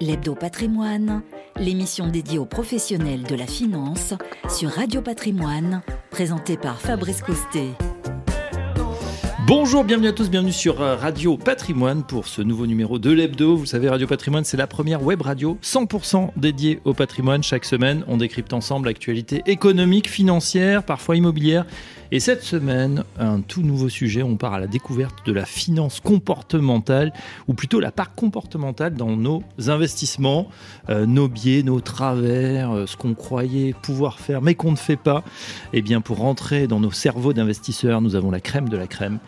[0.00, 1.22] L'Hebdo Patrimoine,
[1.58, 4.12] l'émission dédiée aux professionnels de la finance
[4.50, 7.70] sur Radio Patrimoine, présentée par Fabrice Coustet.
[9.46, 13.56] Bonjour, bienvenue à tous, bienvenue sur euh, Radio Patrimoine pour ce nouveau numéro de l'Hebdo.
[13.56, 17.44] Vous savez, Radio Patrimoine, c'est la première web radio 100% dédiée au patrimoine.
[17.44, 21.64] Chaque semaine, on décrypte ensemble l'actualité économique, financière, parfois immobilière
[22.12, 25.98] et cette semaine, un tout nouveau sujet, on part à la découverte de la finance
[25.98, 27.12] comportementale,
[27.48, 30.48] ou plutôt la part comportementale dans nos investissements,
[30.88, 34.96] euh, nos biais, nos travers, euh, ce qu'on croyait pouvoir faire mais qu'on ne fait
[34.96, 35.24] pas.
[35.72, 38.86] Et eh bien pour rentrer dans nos cerveaux d'investisseurs, nous avons la crème de la
[38.86, 39.18] crème.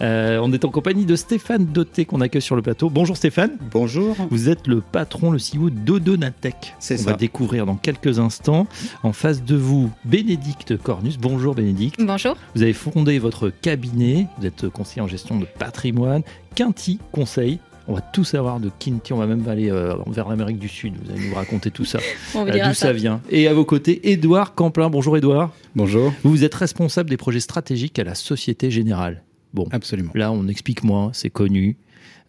[0.00, 2.90] Euh, on est en compagnie de Stéphane Doté qu'on accueille sur le plateau.
[2.90, 3.52] Bonjour Stéphane.
[3.70, 4.16] Bonjour.
[4.30, 6.74] Vous êtes le patron, le CEO d'Odonatech.
[6.78, 7.08] C'est ça.
[7.08, 8.66] On va découvrir dans quelques instants.
[9.02, 11.18] En face de vous, Bénédicte Cornus.
[11.18, 12.00] Bonjour Bénédicte.
[12.02, 12.36] Bonjour.
[12.54, 16.22] Vous avez fondé votre cabinet, vous êtes conseiller en gestion de patrimoine,
[16.54, 17.58] Quinty Conseil.
[17.86, 20.94] On va tout savoir de Quinty, on va même aller euh, vers l'Amérique du Sud.
[21.02, 21.98] Vous allez nous raconter tout ça,
[22.36, 22.92] euh, d'où ça.
[22.92, 23.20] vient.
[23.30, 24.88] Et à vos côtés, Édouard Camplin.
[24.88, 25.50] Bonjour Édouard.
[25.76, 26.12] Bonjour.
[26.22, 29.22] Vous êtes responsable des projets stratégiques à la Société Générale.
[29.54, 30.10] Bon, absolument.
[30.14, 31.76] Là, on explique moins, c'est connu.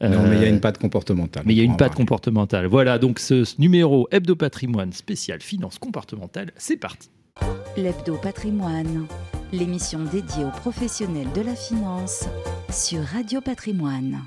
[0.01, 1.43] Non, mais il y a une patte comportementale.
[1.45, 2.67] Mais il y a une patte comportementale.
[2.67, 7.09] Voilà, donc ce, ce numéro Hebdo Patrimoine spécial finance comportementale, c'est parti.
[7.77, 9.07] L'Hebdo Patrimoine,
[9.51, 12.25] l'émission dédiée aux professionnels de la finance
[12.69, 14.21] sur Radio Patrimoine.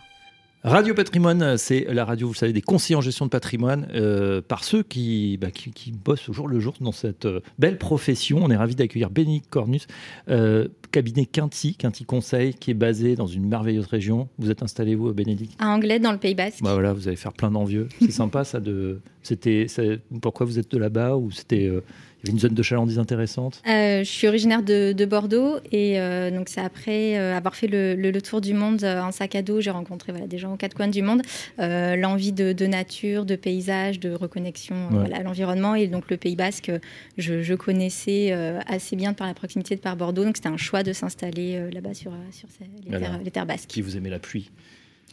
[0.65, 4.65] Radio Patrimoine, c'est la radio, vous savez, des conseillers en gestion de patrimoine euh, par
[4.65, 8.41] ceux qui, bah, qui, qui, bossent au jour le jour dans cette euh, belle profession.
[8.43, 9.87] On est ravi d'accueillir Bénédicte Cornus,
[10.29, 14.29] euh, cabinet Quinty, Quinty Conseil, qui est basé dans une merveilleuse région.
[14.39, 15.55] Vous êtes installé où, Bénédicte?
[15.61, 16.61] À Anglais, dans le Pays Basque.
[16.61, 17.89] Bah voilà, vous allez faire plein d'envieux.
[18.01, 18.59] C'est sympa ça.
[18.59, 19.67] De, c'était,
[20.21, 21.71] pourquoi vous êtes de là-bas ou c'était
[22.23, 23.63] il y avait une zone de chalandise intéressante?
[23.69, 27.69] Euh, Je suis originaire de, de Bordeaux et euh, donc c'est après euh, avoir fait
[27.69, 30.53] le, le, le, tour du monde en sac à dos, j'ai rencontré voilà, des gens
[30.53, 31.23] aux quatre coins du monde,
[31.59, 34.99] l'envie de, de, nature, de paysage, de reconnexion ouais.
[34.99, 36.73] voilà, à l'environnement et donc le Pays Basque,
[37.19, 38.33] je, je connaissais
[38.67, 41.95] assez bien par la proximité de par Bordeaux, donc c'était un choix de s'installer là-bas
[41.95, 42.13] sur,
[42.85, 43.69] les, terres, les terres basques.
[43.69, 44.51] Qui vous aimez la pluie?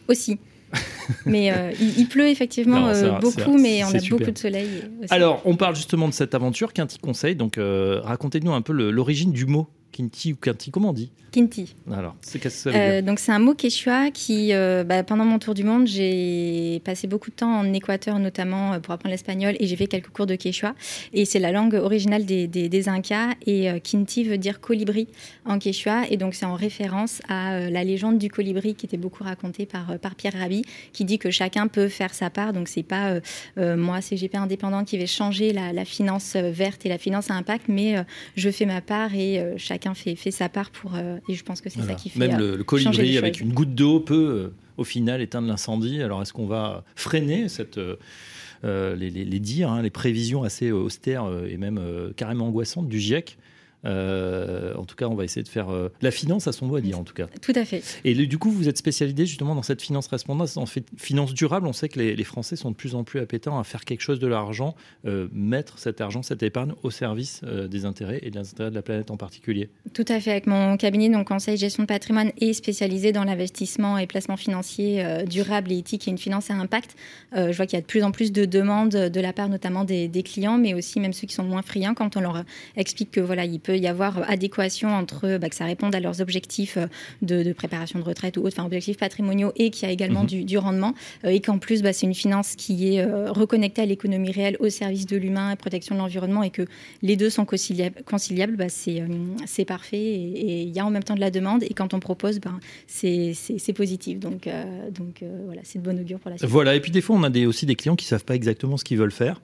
[0.07, 0.39] Aussi.
[1.25, 4.19] mais euh, il, il, pleut effectivement non, euh, beaucoup, mais on a super.
[4.19, 4.69] beaucoup de soleil.
[5.01, 5.13] Aussi.
[5.13, 7.35] Alors, on parle justement de cette aventure, Quinty Conseil.
[7.35, 11.73] Donc, euh, racontez-nous un peu l'origine du mot Kinti ou Kinti, comment on dit Kinti.
[11.91, 14.83] Alors, c'est qu'est-ce que ça veut dire euh, Donc, c'est un mot quechua qui, euh,
[14.83, 18.79] bah, pendant mon tour du monde, j'ai passé beaucoup de temps en Équateur, notamment euh,
[18.79, 20.75] pour apprendre l'espagnol, et j'ai fait quelques cours de quechua.
[21.13, 23.35] Et c'est la langue originale des, des, des Incas.
[23.45, 25.07] Et euh, Kinti veut dire colibri
[25.45, 26.03] en quechua.
[26.09, 29.97] Et donc, c'est en référence à la légende du colibri qui était beaucoup racontée par,
[30.00, 32.51] par Pierre Rabhi, qui dit que chacun peut faire sa part.
[32.51, 33.19] Donc, c'est pas
[33.57, 37.66] moi, CGP indépendant, qui vais changer la, la, finance verte et la finance à impact,
[37.67, 37.95] mais
[38.35, 40.96] je fais ma part et chacun fait, fait, sa part pour.
[40.96, 41.94] Euh, et je pense que c'est voilà.
[41.94, 42.19] ça qui fait.
[42.19, 46.01] Même le, le colibri avec une goutte d'eau peut, euh, au final, éteindre l'incendie.
[46.01, 47.78] Alors, est-ce qu'on va freiner cette.
[47.78, 51.79] Euh, les, les, les, dires, hein, les prévisions assez austères et même
[52.16, 53.38] carrément angoissantes du GIEC?
[53.85, 56.75] Euh, en tout cas, on va essayer de faire euh, la finance à son mot
[56.75, 57.28] à dire, en tout cas.
[57.41, 57.84] Tout à fait.
[58.03, 61.34] Et le, du coup, vous êtes spécialisé justement dans cette finance responsable, en fait, finance
[61.34, 61.68] durable.
[61.68, 64.01] On sait que les, les, Français sont de plus en plus appétents à faire quelque
[64.01, 64.75] chose de leur argent,
[65.06, 68.81] euh, mettre cet argent, cette épargne au service des intérêts et des intérêts de la
[68.81, 69.69] planète en particulier.
[69.94, 70.31] Tout à fait.
[70.31, 75.06] Avec mon cabinet, donc conseil gestion de patrimoine, est spécialisé dans l'investissement et placement financier
[75.29, 76.96] durable et éthique et une finance à impact.
[77.34, 79.84] Je vois qu'il y a de plus en plus de demandes de la part notamment
[79.84, 82.44] des, des clients, mais aussi même ceux qui sont moins friands quand on leur
[82.75, 86.21] explique que voilà, il peut y avoir adéquation entre bah, que ça réponde à leurs
[86.21, 86.77] objectifs
[87.21, 90.23] de, de, préparation de retraite ou autres, enfin objectifs patrimoniaux et qu'il y a également
[90.23, 90.27] mmh.
[90.27, 90.93] du, du, rendement
[91.23, 94.57] euh, et qu'en plus bah, c'est une finance qui est euh, reconnectée à l'économie réelle
[94.59, 96.63] au service de l'humain et protection de l'environnement et que
[97.01, 101.03] les deux sont conciliables, conciliables bah, c'est euh, parfait et il y a en même
[101.03, 105.41] temps de la demande et quand on propose ben, c'est positif donc, euh, donc euh,
[105.45, 106.49] voilà c'est de bon augure pour la suite.
[106.49, 108.77] Voilà et puis des fois on a des, aussi des clients qui savent pas exactement
[108.77, 109.41] ce qu'ils veulent faire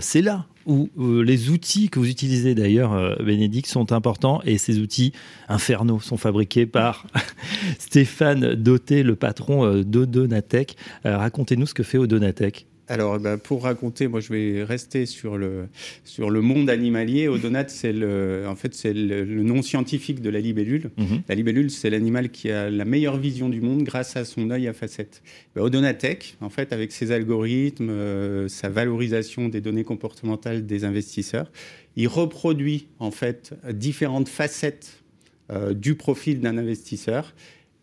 [0.00, 4.58] c'est là où euh, les outils que vous utilisez d'ailleurs, euh, Bénédicte, sont importants et
[4.58, 5.12] ces outils
[5.48, 7.06] infernaux sont fabriqués par
[7.78, 10.76] Stéphane Doté, le patron euh, d'Odonatech.
[11.04, 12.66] Racontez-nous ce que fait Odonatech.
[12.86, 15.68] Alors, ben, pour raconter, moi, je vais rester sur le,
[16.04, 17.28] sur le monde animalier.
[17.28, 20.90] Odonate, c'est le, en fait, c'est le, le, nom scientifique de la libellule.
[20.96, 21.22] Mm -hmm.
[21.28, 24.68] La libellule, c'est l'animal qui a la meilleure vision du monde grâce à son œil
[24.68, 25.22] à facettes.
[25.54, 31.50] Ben, Odonatech, en fait, avec ses algorithmes, euh, sa valorisation des données comportementales des investisseurs,
[31.96, 35.02] il reproduit, en fait, différentes facettes
[35.50, 37.34] euh, du profil d'un investisseur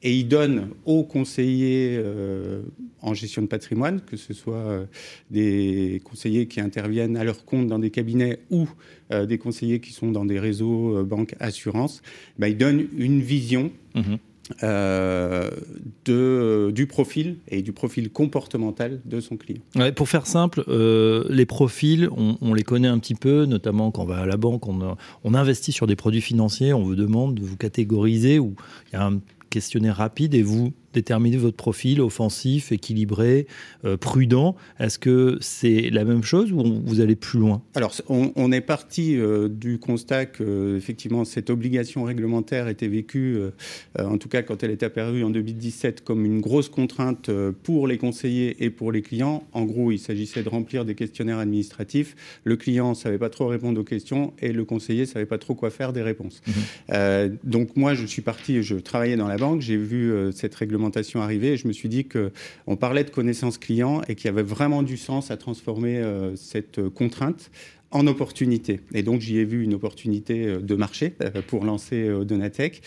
[0.03, 2.61] et il donne aux conseillers euh,
[3.01, 4.85] en gestion de patrimoine, que ce soit euh,
[5.29, 8.67] des conseillers qui interviennent à leur compte dans des cabinets ou
[9.11, 12.01] euh, des conseillers qui sont dans des réseaux, banques, assurances,
[12.39, 13.71] ben, il donne une vision.
[13.95, 14.15] Mmh
[14.63, 15.49] euh,
[16.05, 19.61] de, du profil et du profil comportemental de son client.
[19.95, 24.05] pour faire simple, euh, les profils, on, les connaît un petit peu, notamment quand on
[24.05, 27.43] va à la banque, on, on investit sur des produits financiers, on vous demande de
[27.43, 28.55] vous catégoriser, ou
[28.91, 29.19] il y a un
[29.51, 33.47] questionnaire rapide et vous déterminer votre profil offensif, équilibré,
[33.85, 34.55] euh, prudent.
[34.79, 37.61] Est-ce que c'est la même chose ou vous allez plus loin?
[37.75, 43.51] Alors, on, est parti euh, du constat que effectivement cette obligation réglementaire était vécue, euh,
[43.99, 47.29] en tout cas quand elle est apparue en 2017, comme une grosse contrainte
[47.63, 49.43] pour les conseillers et pour les clients.
[49.53, 52.15] En gros, il s'agissait de remplir des questionnaires administratifs.
[52.43, 55.69] Le client savait pas trop répondre aux questions et le conseiller savait pas trop quoi
[55.69, 56.41] faire des réponses.
[56.47, 56.93] Mmh.
[57.43, 60.80] donc moi, je suis parti, je travaillais dans la banque, j'ai vu cette réglementation
[61.21, 64.43] arrivée et je me suis dit qu'on parlait de connaissance client et qu'il y avait
[64.43, 67.51] vraiment du sens à transformer euh, cette contrainte
[67.91, 68.79] en opportunité.
[68.93, 72.81] Et donc, j'y ai vu une opportunité euh, de marché euh, pour lancer euh, Donatech.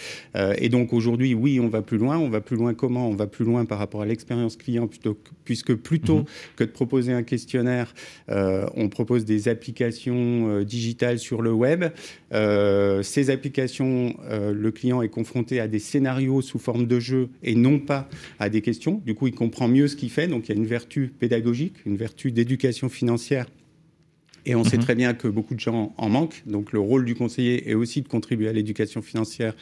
[0.58, 2.18] Et donc, aujourd'hui, oui, on va plus loin.
[2.18, 5.18] On va plus loin comment On va plus loin par rapport à l'expérience client, plutôt,
[5.44, 6.24] puisque plutôt mhm.
[6.56, 7.94] que de proposer un questionnaire,
[8.28, 11.84] on propose des applications digitales sur le web.
[12.32, 17.78] ces applications, le client est confronté à des scénarios sous forme de jeu et non
[17.78, 18.08] pas
[18.38, 19.00] à des questions.
[19.04, 20.26] Du coup, il comprend mieux ce qu'il fait.
[20.26, 23.46] Donc, il y a une vertu pédagogique, une vertu d'éducation financière
[24.46, 24.82] et on sait mhm.
[24.82, 26.42] très bien que beaucoup de gens en manquent.
[26.46, 29.54] Donc le rôle du conseiller est aussi de contribuer à l'éducation financière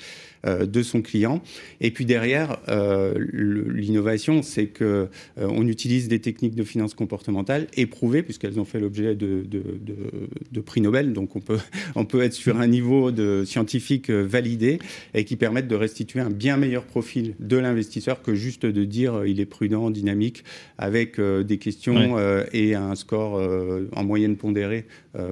[0.45, 1.43] de son client.
[1.81, 5.07] Et puis derrière, euh, l'innovation, c'est que euh,
[5.39, 9.97] on utilise des techniques de finance comportementale éprouvées, puisqu'elles ont fait l'objet de, de, de,
[10.51, 11.13] de, prix Nobel.
[11.13, 11.59] Donc on peut,
[11.95, 14.79] on peut être sur un niveau de scientifique validé
[15.15, 19.25] et qui permettent de restituer un bien meilleur profil de l'investisseur que juste de dire
[19.27, 20.45] il est prudent, dynamique,
[20.79, 22.17] avec des questions
[22.53, 23.41] et un score
[23.95, 24.87] en moyenne pondérée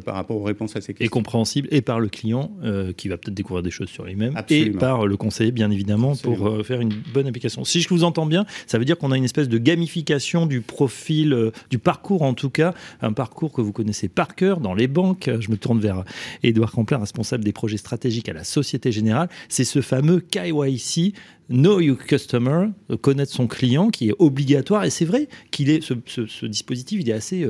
[0.04, 1.06] par rapport aux réponses à ces questions.
[1.06, 2.50] Et compréhensible et par le client
[2.96, 6.47] qui va peut-être découvrir des choses sur lui-même et par le conseiller, bien évidemment, pour
[6.47, 7.64] euh, faire une bonne application.
[7.64, 10.61] Si je vous entends bien, ça veut dire qu'on a une espèce de gamification du
[10.61, 14.75] profil, euh, du parcours en tout cas, un parcours que vous connaissez par cœur dans
[14.75, 15.31] les banques.
[15.41, 16.05] Je me tourne vers
[16.43, 19.29] Édouard Complin, responsable des projets stratégiques à la Société Générale.
[19.49, 21.14] C'est ce fameux KYC,
[21.49, 24.85] Know Your Customer, euh, connaître son client, qui est obligatoire.
[24.85, 27.47] Et c'est vrai qu'il est ce, dispositif, il est assez,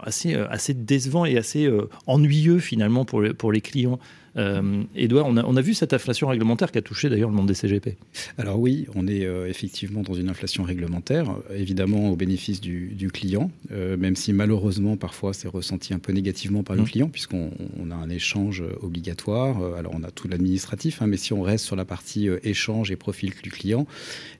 [0.00, 1.68] assez, assez décevant et assez
[2.06, 3.98] ennuyeux finalement pour, pour les clients.
[4.36, 7.36] Euh, Edouard, on a, on a, vu cette inflation réglementaire qui a touché d'ailleurs le
[7.36, 7.96] monde des CGP.
[8.38, 13.50] Alors oui, on est euh, effectivement dans une inflation réglementaire, évidemment au bénéfice du, client,
[13.72, 16.86] euh, même si malheureusement parfois c'est ressenti un peu négativement par le mmh.
[16.86, 17.50] client, puisqu'on
[17.90, 19.62] a un échange obligatoire.
[19.76, 22.96] alors on a tout l'administratif, hein, mais si on reste sur la partie échange et
[22.96, 23.86] profil du client,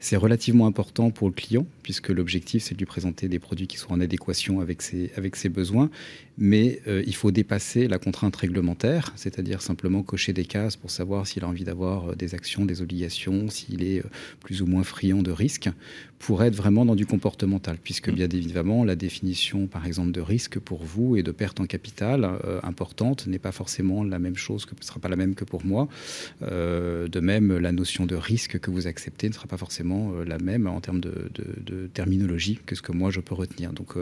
[0.00, 3.78] c'est relativement important pour le client, puisque l'objectif c'est de lui présenter des produits qui
[3.78, 5.90] sont en adéquation avec ses, avec ses besoins
[6.38, 11.26] mais euh, il faut dépasser la contrainte réglementaire, c'est-à-dire simplement cocher des cases pour savoir
[11.26, 14.08] s'il a envie d'avoir euh, des actions, des obligations, s'il est euh,
[14.40, 15.70] plus ou moins friand de risques,
[16.18, 18.14] pour être vraiment dans du comportemental, puisque mm.
[18.14, 22.28] bien évidemment la définition, par exemple, de risque pour vous et de perte en capital
[22.62, 25.64] importante n'est pas forcément la même chose, que ne sera pas la même que pour
[25.64, 25.88] moi.
[26.40, 30.66] de même, la notion de risque que vous acceptez ne sera pas forcément la même
[30.66, 33.72] en termes de, de, terminologie que ce que moi je peux retenir.
[33.72, 33.94] Donc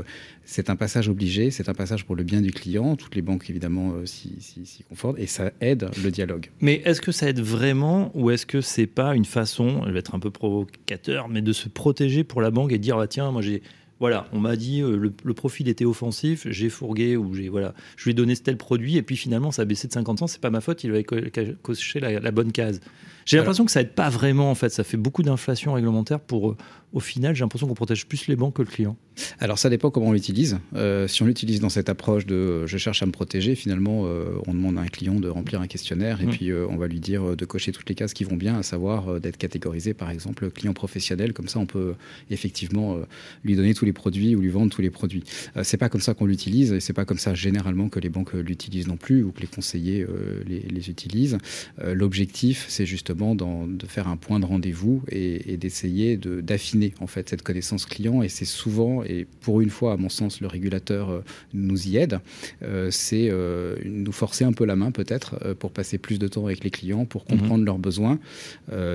[0.44, 2.96] c'est un passage obligé, c'est un passage pour le bien du client.
[2.96, 6.50] Toutes les banques, évidemment, euh, s'y confortent et ça aide le dialogue.
[6.60, 9.98] Mais est-ce que ça aide vraiment ou est-ce que c'est pas une façon, je vais
[9.98, 13.30] être un peu provocateur, mais de se protéger pour la banque et dire, ah, tiens,
[13.30, 13.62] moi j'ai
[14.00, 18.04] voilà, on m'a dit euh, le, profil était offensif, j'ai fourgué ou j'ai voilà, je
[18.04, 20.40] lui ai donné tel produit et puis finalement ça a baissé de 50 ans, c'est
[20.40, 22.80] pas ma faute, il avait coché la, la bonne case.
[23.24, 26.50] J'ai l'impression que ça aide pas vraiment en fait, ça fait beaucoup d'inflation réglementaire pour
[26.50, 26.56] euh,
[26.94, 28.96] au final, j'ai l'impression qu'on protège plus les banques que le client.
[29.40, 30.58] Alors ça dépend comment on l'utilise.
[30.76, 34.04] Euh, si on l'utilise dans cette approche de euh, je cherche à me protéger, finalement,
[34.06, 36.30] euh, on demande à un client de remplir un questionnaire et mmh.
[36.30, 39.20] puis on va lui dire de cocher toutes les cases qui vont bien, à savoir
[39.20, 41.32] d'être catégorisé par exemple client professionnel.
[41.32, 41.94] Comme ça, on peut
[42.30, 42.98] effectivement
[43.42, 45.24] lui donner tous les produits ou lui vendre tous les produits.
[45.62, 48.34] c'est pas comme ça qu'on l'utilise et c'est pas comme ça généralement que les banques
[48.34, 50.06] l'utilisent non plus ou que les conseillers
[50.46, 51.38] les, utilisent.
[51.82, 57.28] L'objectif, c'est justement de faire un point de rendez-vous et, et d'essayer d'affiner en fait
[57.28, 61.10] cette connaissance client et c'est souvent et pour une fois à mon sens le régulateur
[61.10, 61.20] euh,
[61.52, 62.20] nous y aide.
[62.62, 66.46] Euh, c'est euh, nous forcer un peu la main peut-être pour passer plus de temps
[66.46, 67.38] avec les clients pour mhm.
[67.38, 68.18] comprendre leurs besoins.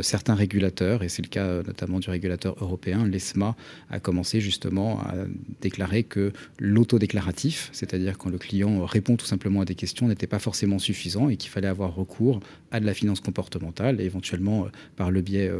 [0.02, 3.56] Certains régulateurs et c'est le cas notamment du régulateur européen l'ESMA
[3.90, 5.14] a commencé justement à
[5.62, 10.40] déclarer que l'autodéclaratif c'est-à-dire quand le client répond tout simplement à des questions n'était pas
[10.40, 12.40] forcément suffisant et qu'il fallait avoir recours
[12.72, 15.52] à de la finance comportementale éventuellement par le biais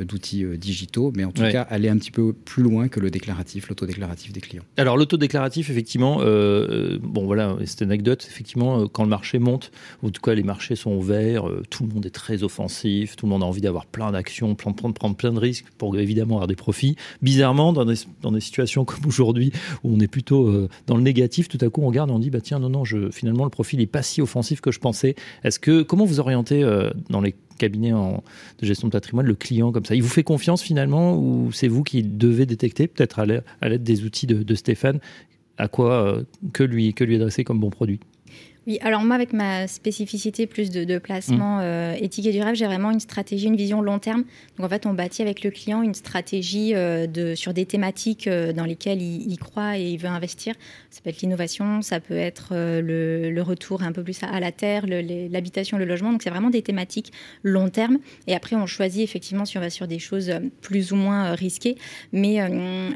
[0.00, 1.12] d'outils digitaux.
[1.16, 4.40] Mais en tout cas aller un petit peu plus loin que le déclaratif, l'autodéclaratif des
[4.40, 4.62] clients.
[4.76, 9.70] Alors l'autodéclaratif, effectivement, euh, bon voilà, cette anecdote, effectivement, quand le marché monte,
[10.02, 13.30] en tout cas les marchés sont ouverts, tout le monde est très offensif, tout le
[13.30, 16.46] monde a envie d'avoir plein d'actions, plein prendre, prendre plein de risques pour évidemment avoir
[16.46, 16.96] des profits.
[17.22, 21.68] Bizarrement, dans des, situations comme aujourd'hui où on est plutôt dans le négatif, tout à
[21.68, 24.02] coup on regarde et on dit bah tiens non non, finalement le profil n'est pas
[24.02, 25.14] si offensif que je pensais.
[25.44, 26.64] Est-ce que comment vous orientez
[27.08, 29.94] dans les cabinet de gestion de patrimoine, le client comme ça.
[29.94, 34.04] Il vous fait confiance finalement ou c'est vous qui devez détecter, peut-être à l'aide des
[34.04, 35.00] outils de, Stéphane,
[35.58, 36.22] à quoi euh,
[36.52, 38.00] que, lui, que lui adresser comme bon produit?
[38.66, 41.62] Oui, alors moi, avec ma spécificité plus de, placement mmh.
[41.62, 44.24] euh, éthique et durable, j'ai vraiment une stratégie, une vision long terme.
[44.56, 48.26] Donc en fait, on bâtit avec le client une stratégie euh, de, sur des thématiques
[48.26, 50.54] euh, dans lesquelles il, croit et il veut investir.
[50.90, 54.84] Ça peut être l'innovation, ça peut être le, retour un peu plus à, la terre,
[54.88, 56.10] l'habitation, le, logement.
[56.10, 57.12] Donc c'est vraiment des thématiques
[57.44, 57.98] long terme.
[58.26, 61.76] Et après, on choisit effectivement si on va sur des choses plus ou moins risquées.
[62.12, 62.40] Mais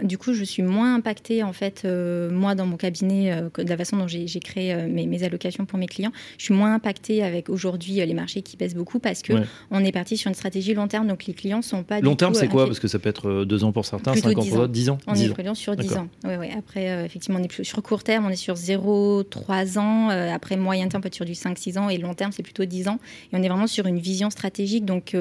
[0.02, 3.98] du coup, je suis moins impactée en fait, moi, dans mon cabinet, de la façon
[3.98, 6.12] dont j'ai créé mes, mes allocations pour mes clients.
[6.38, 9.32] Je suis moins impactée avec aujourd'hui euh, les marchés qui baissent beaucoup parce que
[9.70, 12.34] on est parti sur une stratégie long terme, donc les clients sont pas long terme.
[12.34, 14.56] c'est quoi Parce que ça peut être euh, deux ans pour certains, cinq ans pour
[14.56, 14.98] d'autres, dix ans.
[15.06, 16.08] On est sur dix ans.
[16.24, 16.50] Ouais, ouais.
[16.56, 20.08] Après, euh, effectivement, on est plus sur court terme, on est sur 0, 3 ans.
[20.08, 22.42] après moyen terme, on peut être sur du 5, 6 ans et long terme, c'est
[22.42, 22.98] plutôt 10 ans.
[23.32, 24.84] Et on est vraiment sur une vision stratégique.
[24.84, 25.16] Donc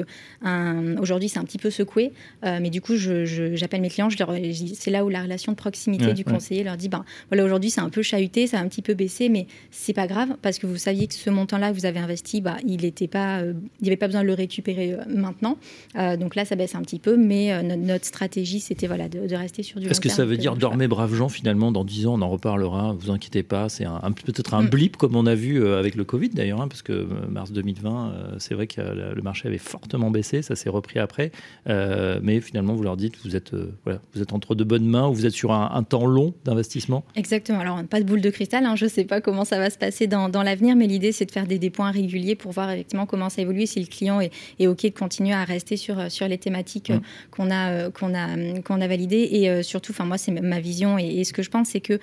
[1.00, 5.08] aujourd'hui, c'est un petit peu secoué, mais du coup, j'appelle mes clients, c'est là où
[5.08, 8.46] la relation de proximité du conseiller leur dit, ben voilà, aujourd'hui, c'est un peu chahuté,
[8.46, 11.14] ça a un petit peu baissé, mais c'est pas grave parce que vous saviez que
[11.14, 14.06] ce montant-là que vous avez investi, bah, il n'était pas, euh, il n'y avait pas
[14.06, 15.56] besoin de le récupérer euh, maintenant.
[15.96, 19.62] Euh, donc là, ça baisse un petit peu, mais notre, stratégie, c'était voilà, de, rester
[19.62, 22.22] sur du Est-ce que ça veut dire dormez braves gens finalement Dans 10 ans, on
[22.22, 23.68] en reparlera, vous inquiétez pas.
[23.68, 24.68] C'est un, peut-être un mm.
[24.68, 28.54] blip comme on a vu avec le Covid d'ailleurs, hein, parce que mars 2020, c'est
[28.54, 31.30] vrai que le marché avait fortement baissé, ça s'est repris après.
[31.66, 35.14] mais finalement, vous leur dites, vous êtes, voilà, vous êtes entre de bonnes mains ou
[35.14, 37.04] vous êtes sur un, temps long d'investissement?
[37.16, 37.60] Exactement.
[37.60, 39.78] Alors, pas de boule de cristal, hein, je ne sais pas comment ça va se
[39.78, 42.70] passer dans, dans l'avenir, mais l'idée, c'est de faire des, des, points réguliers pour voir
[42.70, 45.98] effectivement comment ça évolue, si le client est, est OK de continuer à rester sur,
[45.98, 47.02] euh, sur les thématiques euh, mmh.
[47.30, 49.28] qu'on a, euh, qu'on a, qu'on a validées.
[49.32, 51.98] Et surtout, enfin, moi, c'est ma vision et, ce que je pense, c'est que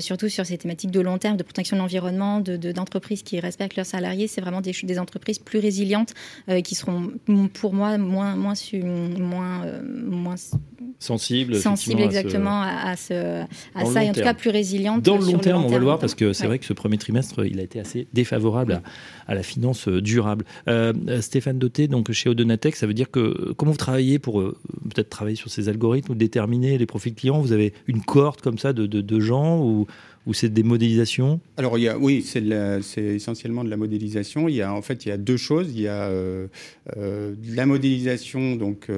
[0.00, 3.76] surtout sur ces thématiques de long terme, de protection de l'environnement, d'entreprises de, qui respectent
[3.76, 6.14] leurs salariés, c'est vraiment des, des entreprises plus résilientes
[6.64, 7.12] qui seront,
[7.54, 8.54] pour moi, moins, moins,
[9.18, 9.66] moins,
[10.04, 10.36] moins
[10.98, 11.56] sensibles.
[11.56, 13.42] Sensibles, exactement, à, ce,
[13.74, 15.02] à, ça, et en tout cas plus résilientes.
[15.02, 16.98] Dans le long terme, on va le voir, parce que c'est vrai que ce premier
[16.98, 18.82] trimestre, il a été assez défavorable
[19.26, 20.44] à, la finance euh, durable.
[20.68, 24.56] Euh, Stéphane Doté, donc chez Odonatech, ça veut dire que comment vous travaillez pour euh,
[24.90, 27.40] peut-être travailler sur ces algorithmes ou déterminer les profils clients?
[27.40, 29.86] Vous avez une cohorte comme ça de, de, gens ou
[30.26, 31.40] ou c'est des modélisations?
[31.56, 34.48] Alors il y a, oui, c'est essentiellement de la modélisation.
[34.48, 35.72] Il y a en fait il y a deux choses.
[35.74, 36.10] Il y a
[36.94, 38.88] la modélisation donc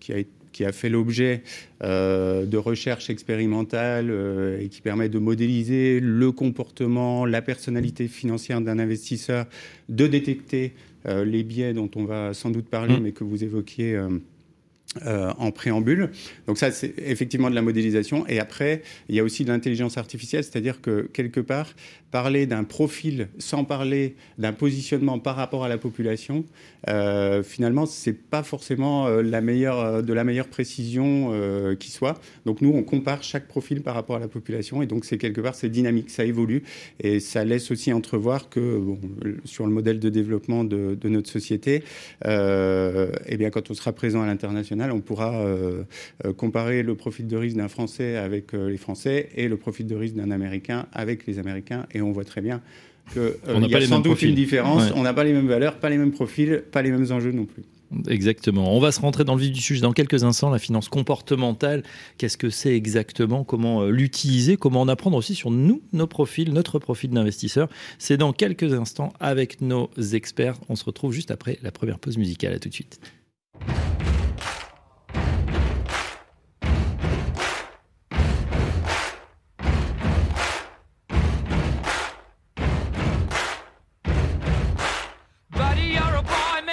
[0.00, 1.42] qui a été qui a fait l'objet
[1.82, 8.62] euh, de recherches expérimentales euh, et qui permet de modéliser le comportement, la personnalité financière
[8.62, 9.44] d'un investisseur,
[9.90, 10.72] de détecter
[11.04, 13.02] euh, les biais dont on va sans doute parler, mmh.
[13.02, 14.00] mais que vous évoquiez.
[15.04, 16.10] En préambule.
[16.46, 18.26] Donc ça, c'est effectivement de la modélisation.
[18.28, 21.74] Et après, il y a aussi de l'intelligence artificielle, c'est-à-dire que quelque part,
[22.10, 26.44] parler d'un profil sans parler d'un positionnement par rapport à la population,
[26.88, 32.14] euh, finalement, c'est pas forcément euh, euh, de la meilleure précision euh, qui soit.
[32.44, 35.40] Donc nous, on compare chaque profil par rapport à la population, et donc c'est quelque
[35.40, 36.62] part c'est dynamique, ça évolue,
[37.00, 38.80] et ça laisse aussi entrevoir que
[39.44, 41.82] sur le modèle de développement de, de notre société,
[42.24, 45.44] eh bien quand on sera présent à l'international, on pourra
[46.36, 50.14] comparer le profil de risque d'un Français avec les Français et le profil de risque
[50.14, 52.60] d'un Américain avec les Américains et on voit très bien
[53.12, 54.90] qu'il euh, y a sans doute une différence.
[54.94, 57.44] On n'a pas les mêmes valeurs, pas les mêmes profils, pas les mêmes enjeux non
[57.44, 57.62] plus.
[58.08, 58.74] Exactement.
[58.74, 60.50] On va se rentrer dans le vif du sujet dans quelques instants.
[60.50, 61.84] La finance comportementale,
[62.18, 63.44] qu'est-ce que c'est exactement?
[63.44, 64.56] Comment euh, l'utiliser?
[64.56, 67.68] Comment en apprendre aussi sur nous, nos profils, notre profil d'investisseur?
[67.98, 70.56] C'est dans quelques instants avec nos experts.
[70.68, 72.54] On se retrouve juste après la première pause musicale.
[72.54, 72.98] À tout de suite.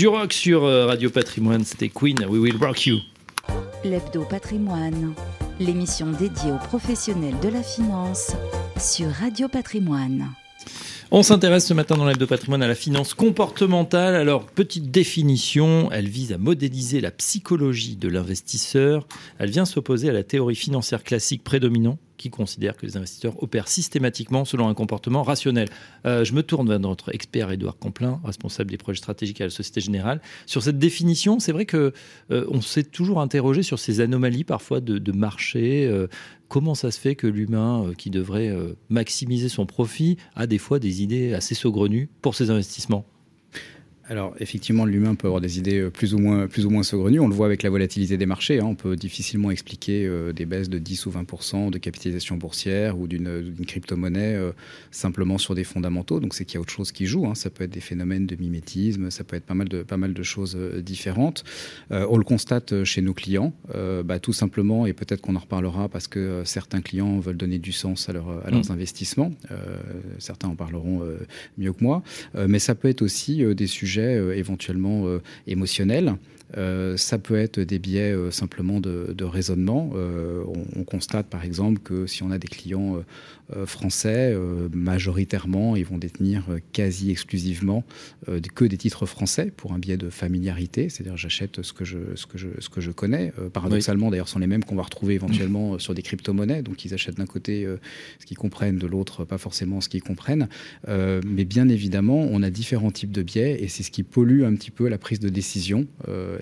[0.00, 3.00] Du rock sur euh, Radio Patrimoine, c'était Queen, We Will Rock You.
[3.84, 5.12] L'Hebdo Patrimoine,
[5.58, 8.32] l'émission dédiée aux professionnels de la finance
[8.78, 10.30] sur Radio Patrimoine.
[11.10, 14.14] On s'intéresse ce matin dans l'Hebdo Patrimoine à la finance comportementale.
[14.14, 19.06] Alors, petite définition, elle vise à modéliser la psychologie de l'investisseur.
[19.38, 23.66] Elle vient s'opposer à la théorie financière classique prédominante qui considère que les investisseurs opèrent
[23.66, 25.68] systématiquement selon un comportement rationnel.
[26.06, 29.50] Euh, je me tourne vers notre expert Édouard Complin, responsable des projets stratégiques à la
[29.50, 30.20] Société Générale.
[30.44, 31.92] Sur cette définition, c'est vrai que
[32.30, 35.86] euh, s'est toujours interrogé sur ces anomalies parfois de, marché.
[35.86, 36.08] Euh,
[36.48, 38.54] comment ça se fait que l'humain, qui devrait
[38.90, 43.06] maximiser son profit, a des fois des idées assez saugrenues pour ses investissements?
[44.10, 47.20] Alors effectivement, l'humain peut avoir des idées euh, plus ou moins, plus ou moins saugrenues.
[47.20, 48.58] On le voit avec la volatilité des marchés.
[48.58, 48.64] Hein.
[48.64, 53.06] On peut difficilement expliquer euh, des baisses de 10 ou 20% de capitalisation boursière ou
[53.06, 54.50] d'une crypto-monnaie euh,
[54.90, 56.18] simplement sur des fondamentaux.
[56.18, 57.24] Donc c'est qu'il y a autre chose qui joue.
[57.26, 57.36] Hein.
[57.36, 60.12] Ça peut être des phénomènes de mimétisme, ça peut être pas mal de, pas mal
[60.12, 61.44] de choses différentes.
[61.90, 63.52] on le constate chez nos clients,
[64.04, 67.72] bah, tout simplement, et peut-être qu'on en reparlera parce que certains clients veulent donner du
[67.72, 68.72] sens à, leur, à leurs mmh.
[68.72, 69.30] investissements.
[70.18, 71.02] certains en parleront
[71.58, 72.02] mieux que moi.
[72.48, 76.14] mais ça peut être aussi des sujets euh, éventuellement euh, émotionnels.
[76.56, 79.90] Euh, ça peut être des biais simplement de, raisonnement.
[79.94, 83.02] on, constate par exemple que si on a des clients
[83.56, 87.84] euh, français, euh, majoritairement, ils vont détenir euh, quasi exclusivement
[88.54, 92.26] que des titres français pour un biais de familiarité, c'est-à-dire j'achète ce que je ce
[92.26, 93.32] que je ce que je connais.
[93.52, 97.16] paradoxalement, d'ailleurs, sont les mêmes qu'on va retrouver éventuellement sur des crypto-monnaies, donc ils achètent
[97.16, 97.66] d'un côté
[98.18, 100.48] ce qu'ils comprennent, de l'autre pas forcément ce qu'ils comprennent.
[100.86, 104.54] mais bien évidemment, on a différents types de biais et c'est ce qui pollue un
[104.54, 105.86] petit peu la prise de décision.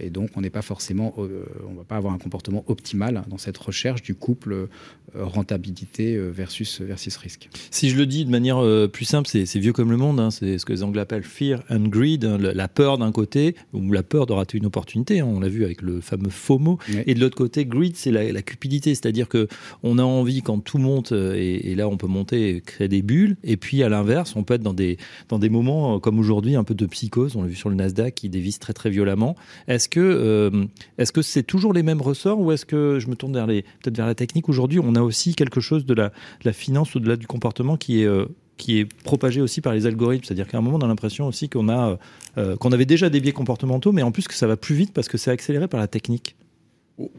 [0.00, 3.58] Et donc, on n'est pas forcément, on va pas avoir un comportement optimal dans cette
[3.58, 4.68] recherche du couple
[5.14, 7.48] rentabilité versus versus risque.
[7.70, 10.30] Si je le dis de manière euh, plus simple, c'est vieux comme le monde, hein.
[10.30, 13.92] c'est ce que les Anglais appellent fear and greed, hein, la peur d'un côté, ou
[13.92, 15.26] la peur de rater une opportunité, hein.
[15.26, 18.94] on l'a vu avec le fameux FOMO, et de l'autre côté, greed, c'est la, cupidité,
[18.94, 19.48] c'est-à-dire que
[19.82, 23.02] on a envie quand tout monte, euh, et, là on peut monter et créer des
[23.02, 24.96] bulles, et puis à l'inverse, on peut être dans des,
[25.28, 27.74] dans des moments euh, comme aujourd'hui, un peu de psychose, on l'a vu sur le
[27.74, 29.37] Nasdaq qui dévisse très très violemment.
[29.66, 33.33] Est-ce que est-ce que c'est toujours les mêmes ressorts, ou est-ce que je me tourne
[33.33, 36.12] vers les peut-être vers la technique aujourd'hui, on a aussi quelque chose de la,
[36.53, 40.24] finance au-delà du comportement qui est euh, qui est propagé aussi par les algorithmes.
[40.24, 41.96] C'est-à-dire qu'à un moment, on a l'impression aussi qu'on a euh,
[42.38, 44.92] euh, qu'on avait déjà des biais comportementaux, mais en plus que ça va plus vite
[44.92, 46.37] parce que c'est accéléré par la technique.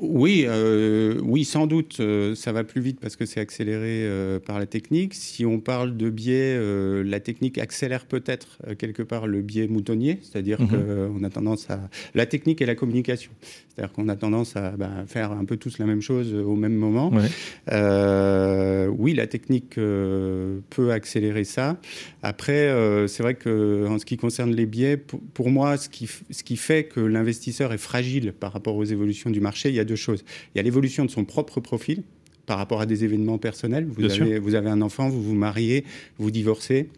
[0.01, 4.37] Oui, euh, oui, sans doute, euh, ça va plus vite parce que c'est accéléré euh,
[4.37, 5.13] par la technique.
[5.13, 6.59] Si on parle de biais,
[7.03, 10.69] la technique accélère peut-être quelque part le biais moutonnier, c'est-à-dire mhm.
[10.69, 11.79] qu'on a tendance à
[12.13, 13.31] la technique et la communication,
[13.69, 16.75] c'est-à-dire qu'on a tendance à bah, faire un peu tous la même chose au même
[16.75, 17.11] moment.
[17.11, 21.77] oui, la technique peut accélérer ça.
[22.21, 22.69] Après,
[23.07, 26.43] c'est vrai que en ce qui concerne les biais, pour, pour moi, ce qui, ce
[26.43, 29.85] qui fait que l'investisseur est fragile par rapport aux évolutions du marché il y a
[29.85, 30.23] deux choses.
[30.53, 32.03] Il y a l'évolution de son propre profil
[32.45, 33.85] par rapport à des événements personnels.
[33.85, 35.85] Vous, avez, vous avez un enfant, vous vous mariez,
[36.17, 36.89] vous divorcez.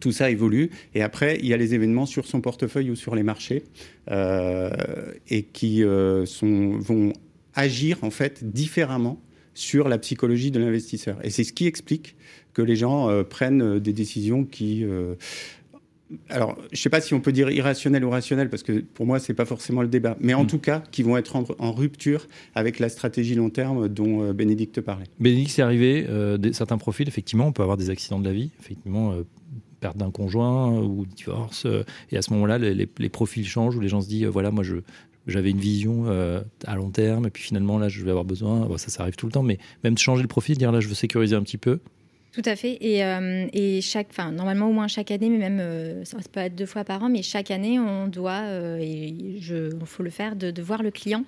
[0.00, 0.70] Tout ça évolue.
[0.94, 3.64] Et après, il y a les événements sur son portefeuille ou sur les marchés
[4.10, 4.70] euh,
[5.30, 7.14] et qui euh, sont, vont
[7.54, 9.18] agir en fait différemment
[9.54, 11.18] sur la psychologie de l'investisseur.
[11.24, 12.16] Et c'est ce qui explique
[12.52, 14.84] que les gens euh, prennent des décisions qui
[16.30, 19.06] alors, je ne sais pas si on peut dire irrationnel ou rationnel, parce que pour
[19.06, 20.46] moi, ce n'est pas forcément le débat, mais en mm.
[20.46, 24.80] tout cas, qui vont être en, rupture avec la stratégie long terme dont euh, Bénédicte
[24.80, 25.06] parlait.
[25.20, 28.50] Bénédicte, c'est arrivé, euh, certains profils, effectivement, on peut avoir des accidents de la vie,
[28.58, 29.24] effectivement, euh,
[29.80, 31.66] perte d'un conjoint ou divorce.
[32.10, 34.76] et à ce moment-là, les, profils changent où les gens se disent voilà, moi, je,
[35.26, 36.06] j'avais une vision
[36.66, 38.66] à long terme, et puis finalement, là, je vais avoir besoin.
[38.76, 40.88] ça, ça arrive tout le temps, mais même de changer le profil, dire là, je
[40.88, 41.78] veux sécuriser un petit peu.
[42.32, 42.76] Tout à fait.
[42.82, 46.40] Et, euh, et chaque, enfin, normalement au moins chaque année, mais même euh, ça peut
[46.40, 49.40] être deux fois par an, mais chaque année, on doit, euh, et il
[49.86, 51.24] faut le faire, de, voir le client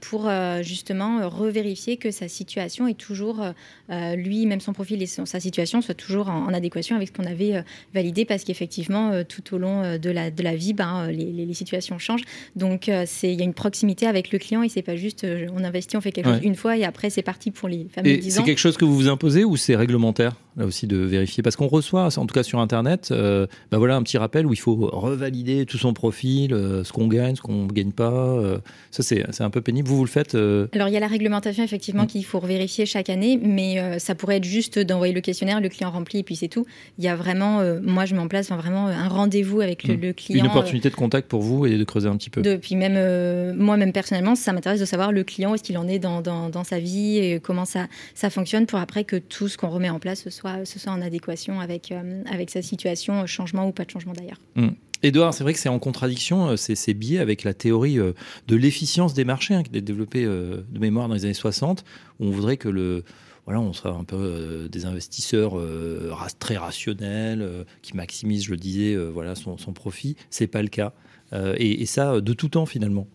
[0.00, 0.30] pour
[0.62, 3.44] justement revérifier que sa situation est toujours,
[3.90, 7.62] lui, même son profil et sa situation soit toujours en, adéquation avec ce qu'on avait
[7.92, 11.98] validé, parce qu'effectivement, tout au long de la, de la vie, ben, les, les, situations
[11.98, 12.24] changent.
[12.56, 15.64] Donc, c'est il y a une proximité avec le client et c'est pas juste on
[15.64, 18.38] investit, on fait quelque chose une fois et après c'est parti pour les fameux 10
[18.38, 18.40] ans.
[18.40, 20.37] C'est quelque chose que vous vous imposez ou c'est réglementaire?
[20.58, 21.42] Là aussi de vérifier.
[21.42, 24.52] Parce qu'on reçoit en tout cas sur internet euh, bah voilà un petit rappel où
[24.52, 28.58] il faut revalider tout son profil euh, ce qu'on gagne ce qu'on gagne pas euh,
[28.90, 29.88] ça c'est un peu pénible.
[29.88, 32.08] Vous vous le faites alors il y a la réglementation effectivement mm.
[32.08, 35.90] qu'il faut vérifier chaque année mais ça pourrait être juste d'envoyer le questionnaire le client
[35.90, 36.66] remplit et puis c'est tout.
[36.98, 40.14] Il y a vraiment moi je mets en place vraiment un rendez-vous avec le, mm.
[40.14, 42.42] client une opportunité de contact pour vous et de creuser un petit peu.
[42.42, 46.00] Depuis même moi même personnellement ça m'intéresse de savoir le client est-ce qu'il en est
[46.00, 49.56] dans, dans, dans, sa vie et comment ça ça fonctionne pour après que tout ce
[49.56, 53.26] qu'on remet en place soit ce soit en adéquation avec, euh, avec sa situation, euh,
[53.26, 54.40] changement ou pas de changement d'ailleurs.
[54.54, 54.68] Mmh.
[55.02, 58.56] Edouard, c'est vrai que c'est en contradiction, euh, ces, ces biais, avec la théorie de
[58.56, 61.84] l'efficience des marchés, hein, qui été développée de mémoire dans les années 60,
[62.18, 63.04] où on voudrait que le,
[63.44, 65.54] voilà, on soit un peu des investisseurs
[66.40, 70.16] très rationnels, qui maximisent, je le disais, voilà, son, son profit.
[70.30, 70.92] C'est pas le cas.
[71.32, 73.06] et, ça, de tout temps, finalement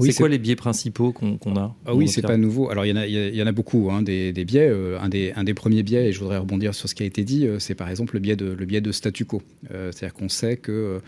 [0.00, 2.70] c'est quoi les biais principaux qu'on a ah Oui, c'est pas nouveau.
[2.70, 4.68] Alors il y en a, il y en a beaucoup hein, des, biais.
[4.68, 7.06] Euh, un, des, un des premiers biais, et je voudrais rebondir sur ce qui a
[7.06, 9.42] été dit, euh, c'est par exemple le biais de, le biais de statu quo.
[9.70, 11.00] Euh, c'est-à-dire qu'on sait que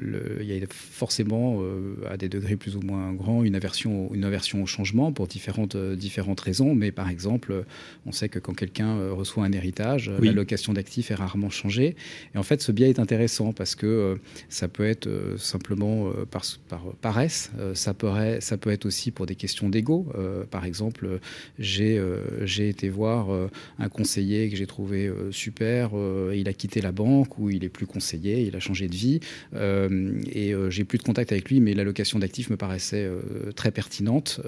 [0.00, 1.62] il y a forcément,
[2.08, 5.76] à des degrés plus ou moins grands, une aversion, une aversion au changement pour différentes,
[5.76, 6.74] différentes raisons.
[6.74, 7.64] Mais par exemple,
[8.06, 11.96] on sait que quand quelqu'un reçoit un héritage, l'allocation d'actifs est rarement changée.
[12.34, 16.82] Et en fait, ce biais est intéressant parce que ça peut être simplement par, par
[17.00, 18.08] paresse, ça peut
[18.40, 20.06] ça peut être aussi pour des questions d'ego.
[20.14, 21.20] Euh, par exemple,
[21.58, 23.48] j'ai euh, été voir euh,
[23.78, 25.90] un conseiller que j'ai trouvé super,
[26.34, 29.20] il a quitté la banque ou il est plus conseiller, il a changé de vie
[29.54, 33.08] et j'ai plus de contact avec lui, mais l'allocation d'actifs me paraissait
[33.56, 34.40] très pertinente.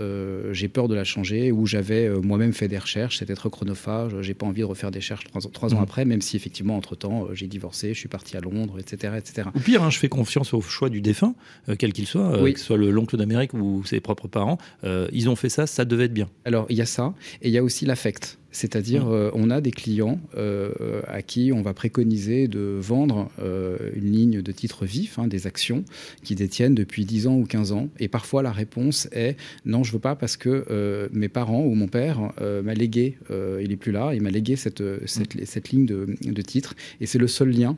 [0.52, 4.34] j'ai peur de la changer ou j'avais moi-même fait des recherches, c'était trop chronophage, j'ai
[4.34, 5.82] pas envie de refaire des recherches trois, ans mmh.
[5.82, 9.14] après, même si effectivement entre-temps j'ai divorcé, je suis parti à Londres, etc.
[9.18, 9.48] etc.
[9.54, 11.34] Ou pire, hein, je fais confiance au choix du défunt,
[11.78, 15.36] quel qu'il soit, que ce soit l'oncle d'Amérique ou ses propres parents, euh, ils ont
[15.36, 16.28] fait ça, ça devait être bien.
[16.44, 18.38] Alors il y a ça, et il y a aussi l'affect.
[18.54, 19.12] C'est-à-dire, mmh.
[19.12, 24.12] euh, on a des clients euh, à qui on va préconiser de vendre euh, une
[24.12, 25.84] ligne de titres vifs, hein, des actions
[26.22, 27.88] qui détiennent depuis 10 ans ou 15 ans.
[27.98, 29.36] Et parfois, la réponse est
[29.66, 33.76] non, je veux pas parce que mes parents ou mon père m'a légué, il est
[33.76, 35.44] plus là, il m'a légué cette, cette, mmh.
[35.44, 36.74] cette, ligne de, de titres.
[37.00, 37.76] Et c'est le seul lien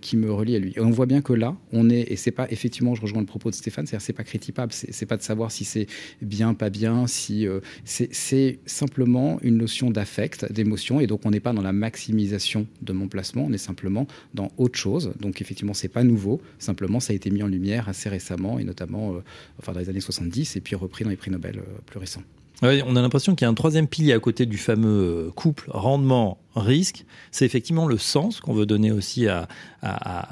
[0.00, 0.72] qui me relie à lui.
[0.76, 3.26] Et on voit bien que là, on est, et c'est pas, effectivement, je rejoins le
[3.26, 5.86] propos de Stéphane, c'est-à-dire, c'est pas critiquable, c'est pas de savoir si c'est
[6.22, 7.46] bien, pas bien, si
[7.84, 12.92] c'est simplement une notion d'affect, d'émotion, et donc on n'est pas dans la maximisation de
[12.92, 15.12] mon placement, on est simplement dans autre chose.
[15.20, 18.64] Donc effectivement, c'est pas nouveau, simplement ça a été mis en lumière assez récemment, et
[18.64, 19.22] notamment euh,
[19.58, 22.22] enfin, dans les années 70, et puis repris dans les prix Nobel euh, plus récents.
[22.62, 25.70] on a l'impression qu'il y a un troisième pilier à côté du fameux euh, couple
[25.70, 27.06] rendement-risque.
[27.30, 29.48] C'est effectivement le sens qu'on veut donner aussi à,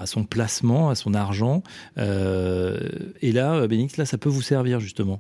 [0.05, 1.63] son placement, à son argent.
[1.97, 5.19] et là, Bénix, là, ça peut vous servir justement.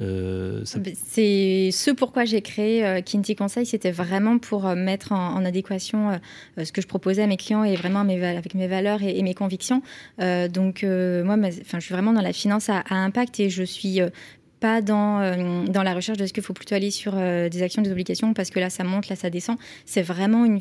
[0.00, 5.44] Euh, c'est ce pourquoi j'ai créé euh, Kinty Conseil, c'était vraiment pour euh, mettre en,
[5.44, 6.20] adéquation
[6.62, 9.82] ce que je proposais à mes clients et vraiment avec mes valeurs et, mes convictions.
[10.18, 14.00] donc moi, je suis vraiment dans la finance à impact et je suis
[14.60, 17.62] pas dans, euh, dans la recherche de ce qu'il faut plutôt aller sur euh, des
[17.62, 19.56] actions, des obligations, parce que là, ça monte, là, ça descend.
[19.86, 20.60] C'est vraiment, une,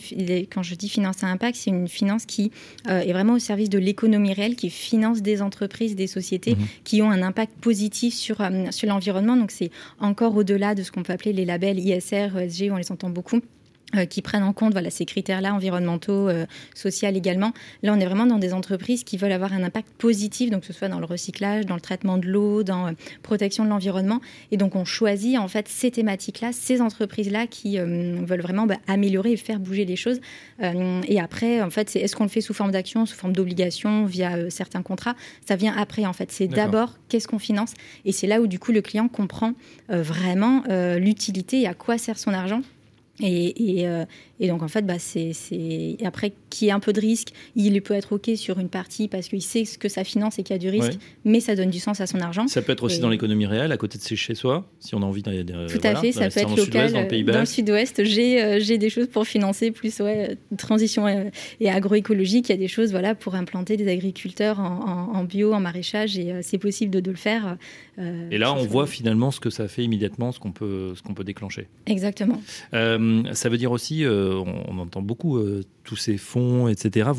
[0.52, 2.52] quand je dis finance à impact, c'est une finance qui
[2.88, 6.66] euh, est vraiment au service de l'économie réelle, qui finance des entreprises, des sociétés mhm.
[6.84, 8.38] qui ont un impact positif sur,
[8.72, 9.36] sur l'environnement.
[9.36, 12.92] Donc, c'est encore au-delà de ce qu'on peut appeler les labels ISR, ESG, on les
[12.92, 13.42] entend beaucoup.
[13.96, 16.46] Euh, qui prennent en compte voilà, ces critères-là, environnementaux, euh,
[16.76, 17.54] sociaux également.
[17.84, 20.68] Là, on est vraiment dans des entreprises qui veulent avoir un impact positif, donc que
[20.68, 22.92] ce soit dans le recyclage, dans le traitement de l'eau, dans euh,
[23.24, 24.20] protection de l'environnement.
[24.52, 29.32] Et donc, on choisit en fait ces thématiques-là, ces entreprises-là qui veulent vraiment bah, améliorer
[29.32, 30.20] et faire bouger les choses.
[30.60, 34.06] et après, en fait, c'est est-ce qu'on le fait sous forme d'action, sous forme d'obligation,
[34.06, 35.16] via certains contrats?
[35.48, 36.32] Ça vient après, en fait.
[36.32, 37.74] C'est d'abord qu'est-ce qu'on finance?
[38.04, 39.54] Et c'est là où, du coup, le client comprend
[39.88, 40.64] vraiment
[40.98, 42.62] l'utilité et à quoi sert son argent
[43.20, 44.06] Et, et,
[44.40, 45.32] et, donc, en fait, bah, c'est,
[46.04, 49.28] après, qui ait un peu de risque, il peut être OK sur une partie parce
[49.28, 51.70] qu'il sait ce que ça finance et qu'il y a du risque, mais ça donne
[51.70, 52.48] du sens à son argent.
[52.48, 55.06] Ça peut être aussi dans l'économie réelle, à côté de chez soi, si on a
[55.06, 55.46] envie d'aller.
[55.46, 56.92] Tout à fait, ça peut être local.
[57.26, 61.08] Dans le sud-ouest, j'ai, j'ai des choses pour financer plus ouais, transition
[61.60, 62.50] et agroécologique.
[62.50, 66.42] Il y a des choses voilà, pour implanter des agriculteurs en, bio, en maraîchage, et
[66.42, 67.58] c'est possible de, de, le faire.
[67.98, 71.14] et là, on voit finalement ce que ça fait immédiatement, ce qu'on peut, ce qu'on
[71.14, 71.68] peut déclencher.
[71.86, 72.42] Exactement.
[72.74, 77.10] Euh, ça veut dire aussi, euh, on, entend beaucoup euh, tous ces fonds, etc.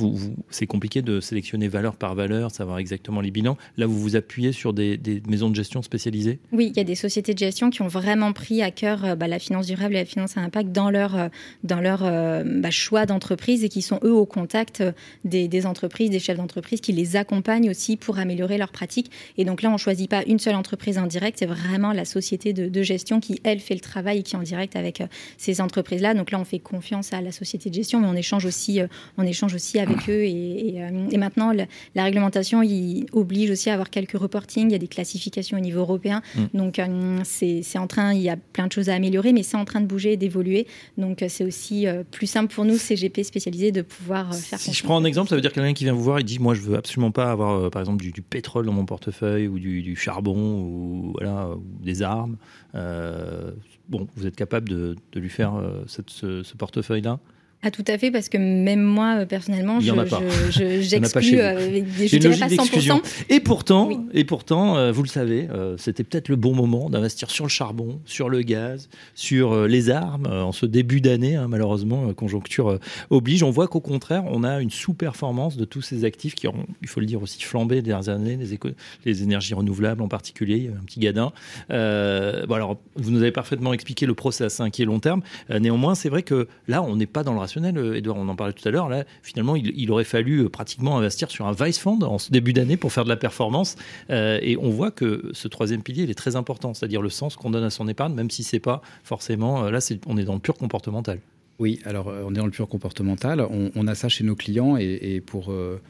[0.51, 3.57] C'est compliqué de sélectionner valeur par valeur, savoir exactement les bilans.
[3.77, 6.39] Là, vous vous appuyez sur des, maisons de gestion spécialisées?
[6.53, 9.27] Oui, il y a des sociétés de gestion qui ont vraiment pris à cœur bah,
[9.27, 11.31] la finance durable et la finance à impact dans leur,
[11.65, 14.83] dans leur bah, choix d'entreprise et qui sont eux au contact
[15.25, 19.11] des, des entreprises, des chefs d'entreprise, qui les accompagnent aussi pour améliorer leurs pratiques.
[19.39, 22.05] Et donc là, on ne choisit pas une seule entreprise en direct, c'est vraiment la
[22.05, 25.03] société de, de, gestion qui, elle, fait le travail et qui est en direct avec
[25.39, 26.15] ces entreprises-là.
[26.15, 28.87] Donc là, on fait confiance à la société de gestion, mais on échange aussi, euh,
[29.17, 30.23] on échange aussi avec eux.
[30.25, 34.69] Et, euh, maintenant, la, réglementation il oblige aussi à avoir quelques reportings.
[34.69, 36.23] Il y a des classifications au niveau européen.
[36.35, 36.45] Mm.
[36.55, 39.57] Donc euh, c'est en train, il y a plein de choses à améliorer, mais c'est
[39.57, 40.67] en train de bouger et d'évoluer.
[40.97, 44.59] Donc c'est aussi plus simple pour nous, CGP spécialisés, de pouvoir faire.
[44.59, 46.39] Si je prends un exemple, ça veut dire quelqu'un qui vient vous voir, il dit
[46.39, 49.97] moi je veux absolument pas avoir, par exemple, du, pétrole dans mon portefeuille ou du,
[49.97, 52.37] charbon ou voilà ou des armes
[52.75, 57.19] bon, vous êtes capable de, lui faire euh, ce portefeuille-là?
[57.61, 62.47] Ah, tout à fait, parce que même moi, euh, personnellement, j'exclus, euh, je dirais pas
[62.47, 63.03] 100%.
[63.31, 67.45] Et pourtant, et pourtant euh, vous le savez, c'était peut-être le bon moment d'investir sur
[67.45, 72.79] le charbon, sur le gaz, sur les armes, en ce début d'année, hein, malheureusement, conjoncture
[73.11, 73.43] oblige.
[73.43, 76.89] On voit qu'au contraire, on a une sous-performance de tous ces actifs qui ont, il
[76.89, 78.59] faut le dire aussi, flambé les dernières années, les,
[79.05, 81.33] les énergies renouvelables en particulier, un petit gadin.
[81.69, 85.23] bon, alors, vous nous avez parfaitement expliqué le process hein, qui est long terme.
[85.51, 88.67] néanmoins, c'est vrai que là, on n'est pas dans le Edouard, on en parlait tout
[88.67, 88.89] à l'heure.
[88.89, 92.53] Là, finalement, il, aurait fallu euh, pratiquement investir sur un Vice Fund en ce début
[92.53, 93.77] d'année pour faire de la performance.
[94.11, 97.37] Euh, et on voit que ce troisième pilier, il est très important, c'est-à-dire le sens
[97.37, 99.65] qu'on donne à son épargne, même si c'est pas forcément.
[99.65, 101.21] Euh, là, on est dans le pur comportemental.
[101.59, 103.41] Oui, alors on est dans le pur comportemental.
[103.75, 105.51] On, a ça chez nos clients et, pour.
[105.51, 105.81] Euh,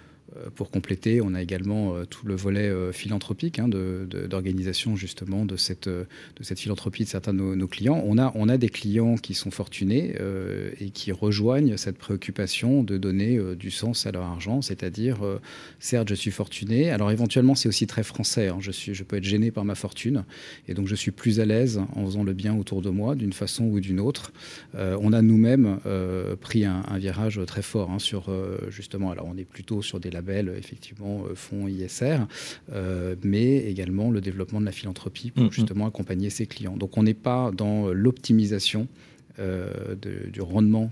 [0.55, 5.57] pour compléter, on a également euh, tout le volet euh, philanthropique hein, d'organisation justement de
[5.57, 6.07] cette, de
[6.43, 8.03] cette philanthropie de certains de nos, clients.
[8.07, 10.15] On a, on a des clients qui sont fortunés
[10.81, 15.19] et qui rejoignent cette préoccupation de donner du sens à leur argent, c'est-à-dire,
[15.79, 18.59] certes, je suis fortuné, alors éventuellement c'est aussi très français, hein.
[18.61, 20.25] je, suis, je peux être gêné par ma fortune,
[20.67, 23.33] et donc je suis plus à l'aise en faisant le bien autour de moi d'une
[23.33, 24.33] façon ou d'une autre.
[24.75, 25.79] on a nous-mêmes
[26.41, 28.31] pris un, virage très fort hein, sur
[28.69, 32.19] justement, alors on est plutôt sur des labels, effectivement, euh, fonds ISR,
[32.73, 35.53] euh, mais également le développement de la philanthropie pour mm-hmm.
[35.53, 36.77] justement accompagner ses clients.
[36.77, 38.89] Donc on n'est pas dans l'optimisation
[39.41, 39.95] euh,
[40.33, 40.91] du rendement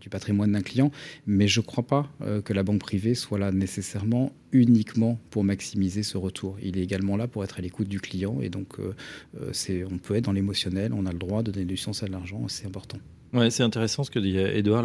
[0.00, 0.92] du patrimoine d'un client,
[1.26, 2.08] mais je ne crois pas
[2.44, 6.56] que la banque privée soit là nécessairement uniquement pour maximiser ce retour.
[6.62, 10.24] Il est également là pour être à l'écoute du client, et donc on peut être
[10.24, 12.98] dans l'émotionnel, on a le droit de donner du sens à l'argent, c'est important.
[13.34, 14.84] Ouais, c'est intéressant ce que dit Edouard.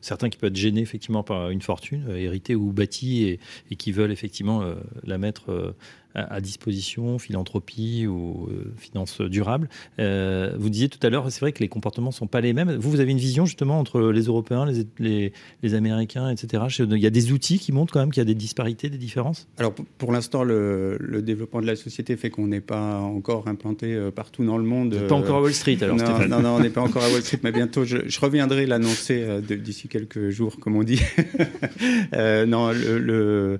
[0.00, 3.38] certains qui peuvent être gênés effectivement par une fortune euh, héritée ou bâtie
[3.70, 5.74] et, qui veulent effectivement euh, la mettre
[6.14, 9.68] à, disposition, philanthropie ou euh, finances durables.
[9.98, 12.52] Euh, vous disiez tout à l'heure, c'est vrai que les comportements ne sont pas les
[12.52, 12.76] mêmes.
[12.76, 16.64] Vous, vous avez une vision justement entre les Européens, les, les, les Américains, etc.
[16.78, 18.98] Il y a des outils qui montrent quand même qu'il y a des disparités, des
[18.98, 19.48] différences?
[19.58, 23.94] Alors pour l'instant, le, le, développement de la société fait qu'on n'est pas encore implanté
[23.94, 25.06] euh, partout dans le monde.
[25.08, 26.30] Pas encore à Wall Street alors non, Stéphane.
[26.30, 29.40] Non, non, on n'est pas encore à Wall Street, mais bientôt je, je reviendrai l'annoncer
[29.42, 31.00] d'ici quelques jours, comme on dit.
[32.12, 33.58] non, le, le,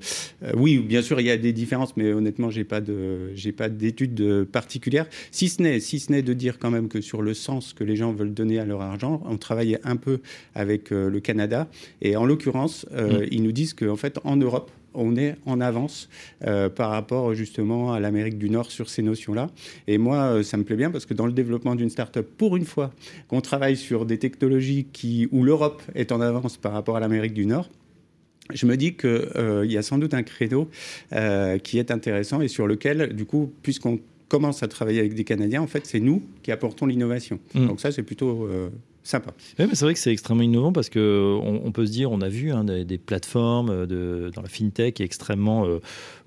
[0.56, 3.68] oui, bien sûr, il y a des différences, mais honnêtement, j'ai pas de, j'ai pas
[3.68, 5.06] d'études particulières.
[5.30, 7.84] Si ce n'est, si ce n'est de dire quand même que sur le sens que
[7.84, 10.20] les gens veulent donner à leur argent, on travaille un peu
[10.54, 11.68] avec euh, le Canada
[12.02, 13.28] et en l'occurrence, euh, mm.
[13.30, 16.08] ils nous disent qu'en fait en Europe, on est en avance
[16.46, 19.50] euh, par rapport justement à l'Amérique du Nord sur ces notions-là.
[19.88, 22.64] Et moi, ça me plaît bien parce que dans le développement d'une start-up, pour une
[22.64, 22.92] fois
[23.26, 27.34] qu'on travaille sur des technologies qui, où l'Europe est en avance par rapport à l'Amérique
[27.34, 27.68] du Nord,
[28.52, 30.68] je me dis qu'il euh, y a sans doute un credo
[31.12, 35.24] euh, qui est intéressant et sur lequel, du coup, puisqu'on commence à travailler avec des
[35.24, 37.38] Canadiens, en fait, c'est nous qui apportons l'innovation.
[37.54, 37.66] Mm.
[37.68, 38.68] Donc ça, c'est plutôt euh,
[39.02, 39.32] sympa.
[39.58, 42.20] Oui, mais c'est vrai que c'est extrêmement innovant parce que on, peut se dire, on
[42.20, 45.66] a vu hein, des, plateformes de, dans la fintech extrêmement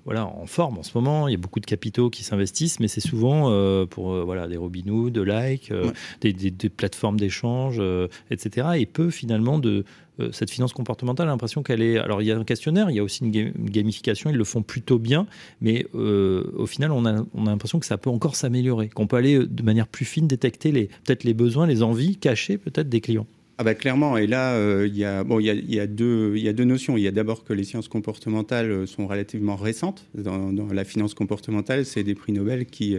[0.04, 1.28] voilà, en forme en ce moment.
[1.28, 5.12] Il y a beaucoup de capitaux qui s'investissent, mais c'est souvent pour voilà, des Robinhood,
[5.12, 5.72] de Like,
[6.20, 7.82] des, des, plateformes d'échange,
[8.30, 8.68] etc.
[8.76, 9.84] Et peu finalement de
[10.32, 11.98] cette finance comportementale, a l'impression qu'elle est.
[11.98, 14.62] Alors, il y a un questionnaire, il y a aussi une, gamification, ils le font
[14.62, 15.26] plutôt bien,
[15.60, 19.16] mais au final, on a, on a l'impression que ça peut encore s'améliorer, qu'on peut
[19.16, 23.26] aller de manière plus fine détecter peut-être les besoins, les envies cachées peut-être des clients.
[23.60, 26.36] Ah bah clairement, et là, euh, il y, a, bon, y, a, y, a deux,
[26.36, 26.96] y a deux notions.
[26.96, 30.06] Il y a d'abord que les sciences comportementales euh, sont relativement récentes.
[30.14, 32.96] Dans, dans la finance comportementale, c'est des prix Nobel qui,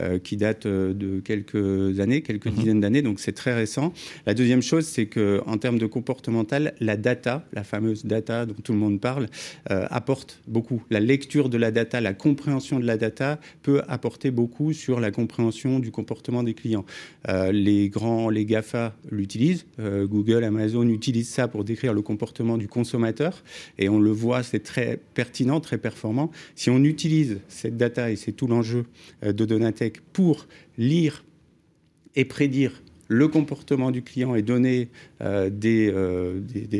[0.00, 2.52] euh, qui datent de quelques années, quelques mhm.
[2.52, 3.94] dizaines d'années, donc c'est très récent.
[4.26, 8.74] La deuxième chose, c'est qu'en termes de comportemental, la data, la fameuse data dont tout
[8.74, 9.28] le monde parle,
[9.70, 10.82] apporte beaucoup.
[10.90, 15.10] La lecture de la data, la compréhension de la data peut apporter beaucoup sur la
[15.10, 16.84] compréhension du comportement des clients.
[17.50, 19.64] les grands, les GAFA l'utilisent
[19.94, 23.42] euh, Google, Amazon utilisent ça pour décrire le comportement du consommateur
[23.78, 26.30] et on le voit, c'est très pertinent, très performant.
[26.54, 28.84] Si on utilise cette data, et c'est tout l'enjeu
[29.24, 30.46] euh, de Donatech, pour
[30.78, 31.24] lire
[32.16, 34.88] et prédire le comportement du client et donner
[35.20, 35.92] euh, des,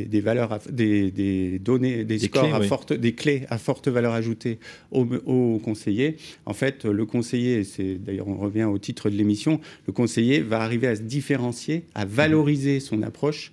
[0.07, 4.59] des, valeurs, des, données, des, scores à forte, des clés à forte valeur ajoutée
[4.91, 6.17] aux, aux conseillers.
[6.47, 10.61] En fait, le conseiller, c'est d'ailleurs on revient au titre de l'émission, le conseiller va
[10.61, 13.53] arriver à se différencier, à valoriser son approche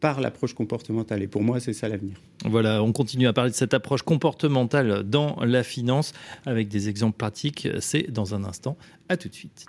[0.00, 1.22] par l'approche comportementale.
[1.22, 2.20] Et pour moi, c'est ça l'avenir.
[2.44, 6.12] Voilà, on continue à parler de cette approche comportementale dans la finance
[6.46, 7.68] avec des exemples pratiques.
[7.80, 8.76] C'est dans un instant.
[9.08, 9.66] À tout de suite.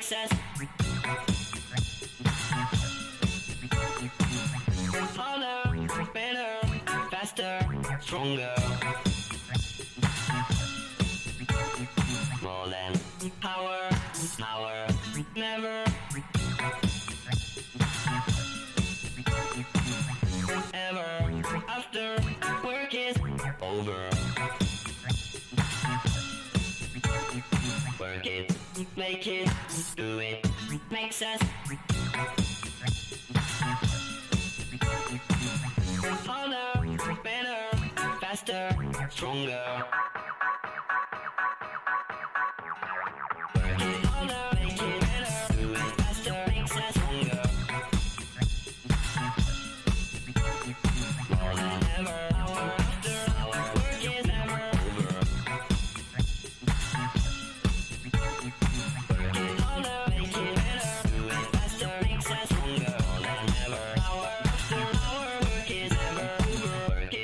[0.00, 0.32] excess.
[5.14, 6.66] Harder, better,
[7.10, 7.60] faster,
[8.00, 8.54] stronger.
[12.42, 12.98] More than
[13.42, 13.90] power,
[14.38, 14.86] power,
[15.36, 15.84] never.
[20.72, 22.16] Ever after
[22.64, 23.16] work is
[23.60, 24.08] over.
[28.00, 28.56] Work it,
[28.96, 29.50] make it
[31.20, 31.42] success.
[36.26, 37.76] Harder, better,
[38.20, 38.70] faster,
[39.10, 39.89] stronger.
[66.90, 67.19] Tyler.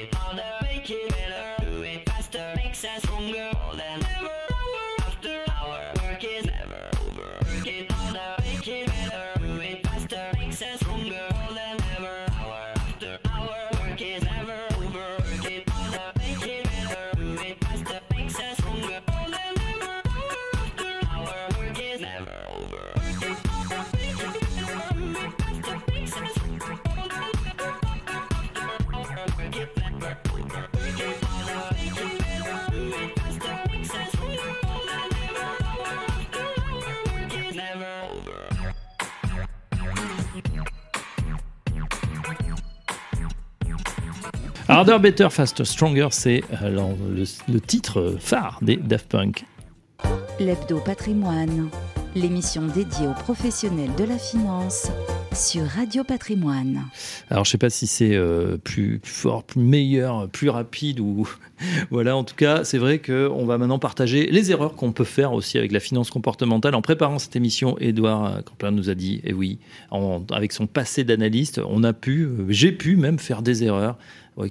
[46.12, 46.92] C'est euh,
[47.48, 49.46] le, titre phare des Daft Punk.
[50.38, 51.70] L'Hebdo Patrimoine,
[52.14, 54.90] l'émission dédiée aux professionnels de la finance
[55.32, 56.84] sur Radio Patrimoine.
[57.30, 61.26] Alors je ne sais pas si c'est euh, plus, fort, plus meilleur, plus rapide ou
[61.90, 62.14] voilà.
[62.14, 65.56] En tout cas, c'est vrai qu'on va maintenant partager les erreurs qu'on peut faire aussi
[65.56, 66.74] avec la finance comportementale.
[66.74, 69.58] En préparant cette émission, Edouard Camplin nous a dit, et eh oui,
[70.30, 73.96] avec son passé d'analyste, on a pu, euh, j'ai pu même faire des erreurs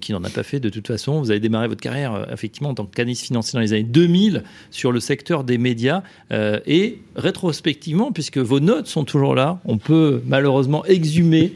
[0.02, 1.20] qui n'en a pas fait de toute façon.
[1.20, 4.44] Vous avez démarré votre carrière euh, effectivement en tant qu'analyste financier dans les années 2000
[4.72, 9.78] sur le secteur des médias euh, et rétrospectivement, puisque vos notes sont toujours là, on
[9.78, 11.54] peut malheureusement exhumer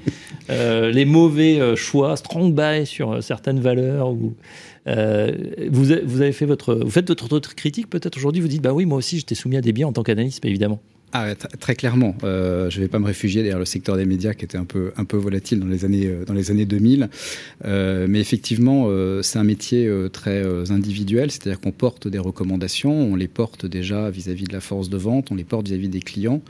[0.49, 4.11] euh, les mauvais choix, strong buy sur certaines valeurs.
[4.11, 4.35] Ou,
[4.85, 8.41] vous, avez fait votre, vous faites votre, votre critique peut-être aujourd'hui.
[8.41, 10.79] Vous dites bah oui, moi aussi j'étais soumis à des biens en tant qu'analyste, évidemment.
[11.11, 12.15] Ah, très clairement.
[12.23, 14.65] Euh, je ne vais pas me réfugier derrière le secteur des médias qui était un
[14.65, 17.09] peu, un peu volatile dans les années, euh, dans les années 2000.
[17.65, 22.91] Euh, mais effectivement, euh, c'est un métier euh, très individuel, c'est-à-dire qu'on porte des recommandations,
[22.91, 26.01] on les porte déjà vis-à-vis de la force de vente, on les porte vis-à-vis des
[26.01, 26.41] clients.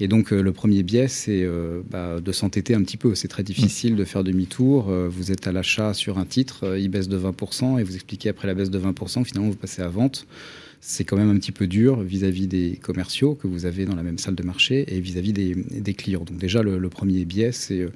[0.00, 1.46] Et donc, le premier biais, c'est
[1.90, 3.14] bah, de s'entêter un petit peu.
[3.14, 4.90] C'est très difficile de faire demi-tour.
[5.08, 8.46] vous êtes à l'achat sur un titre, il baisse de 20%, et vous expliquez après
[8.46, 10.26] la baisse de 20%, finalement, vous passez à vente
[10.88, 14.04] c'est quand même un petit peu dur vis-à-vis des commerciaux que vous avez dans la
[14.04, 16.22] même salle de marché et vis-à-vis des, clients.
[16.22, 17.90] Donc déjà, le, premier biais, c'est euh,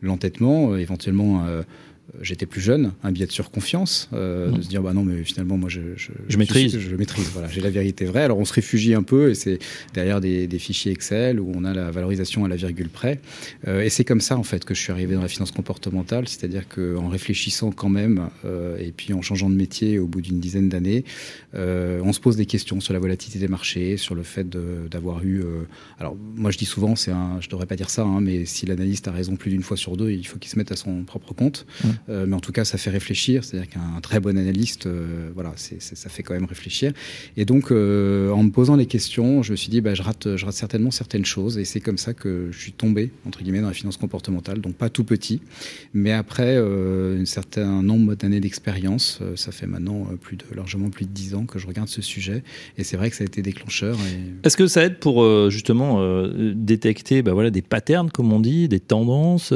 [0.00, 1.62] l'entêtement, euh, éventuellement euh,
[2.20, 5.56] j'étais plus jeune, un biais de surconfiance, euh, de se dire bah non mais finalement
[5.56, 8.22] moi je, je, maîtrise, je, maîtrise, voilà, j'ai la vérité vraie.
[8.22, 9.58] Alors on se réfugie un peu et c'est
[9.94, 13.20] derrière des, des, fichiers Excel où on a la valorisation à la virgule près.
[13.66, 16.28] Euh, et c'est comme ça en fait que je suis arrivé dans la finance comportementale,
[16.28, 20.40] c'est-à-dire qu'en réfléchissant quand même euh, et puis en changeant de métier au bout d'une
[20.40, 21.04] dizaine d'années,
[21.54, 25.22] euh, on se pose des questions sur la volatilité des marchés, sur le fait d'avoir
[25.24, 25.40] eu.
[25.40, 25.66] Euh,
[25.98, 28.66] alors moi je dis souvent, c'est un, je devrais pas dire ça, hein, mais si
[28.66, 31.04] l'analyste a raison plus d'une fois sur deux, il faut qu'il se mette à son
[31.04, 31.66] propre compte.
[31.84, 31.88] Mmh.
[32.08, 33.44] Euh, mais en tout cas, ça fait réfléchir.
[33.44, 36.92] C'est-à-dire qu'un très bon analyste, euh, voilà, ça fait quand même réfléchir.
[37.36, 40.36] Et donc, euh, en me posant les questions, je me suis dit, bah, je, rate,
[40.50, 41.58] certainement certaines choses.
[41.58, 44.60] Et c'est comme ça que je suis tombé, entre guillemets, dans la finance comportementale.
[44.60, 45.40] Donc, pas tout petit.
[45.94, 50.06] Mais après un certain nombre d'années d'expérience, ça fait maintenant
[50.54, 52.42] largement plus de 10 ans que je regarde ce sujet.
[52.78, 53.96] Et c'est vrai que ça a été déclencheur.
[54.44, 59.52] Est-ce que ça aide pour justement détecter bah, des patterns, comme on dit, des tendances,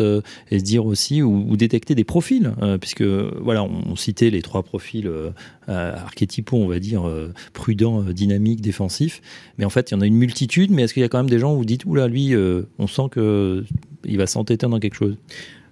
[0.51, 2.30] et se dire aussi, ou détecter des profils
[2.63, 5.31] euh, puisque voilà, on, citait les trois profils euh,
[5.67, 9.21] archétypaux, on va dire, euh, prudents, dynamiques, défensifs.
[9.59, 10.71] Mais en fait, il y en a une multitude.
[10.71, 12.35] Mais est-ce qu'il y a quand même des gens où vous dites, oula, lui,
[12.79, 15.17] on sent qu'il va s'entêter dans quelque chose?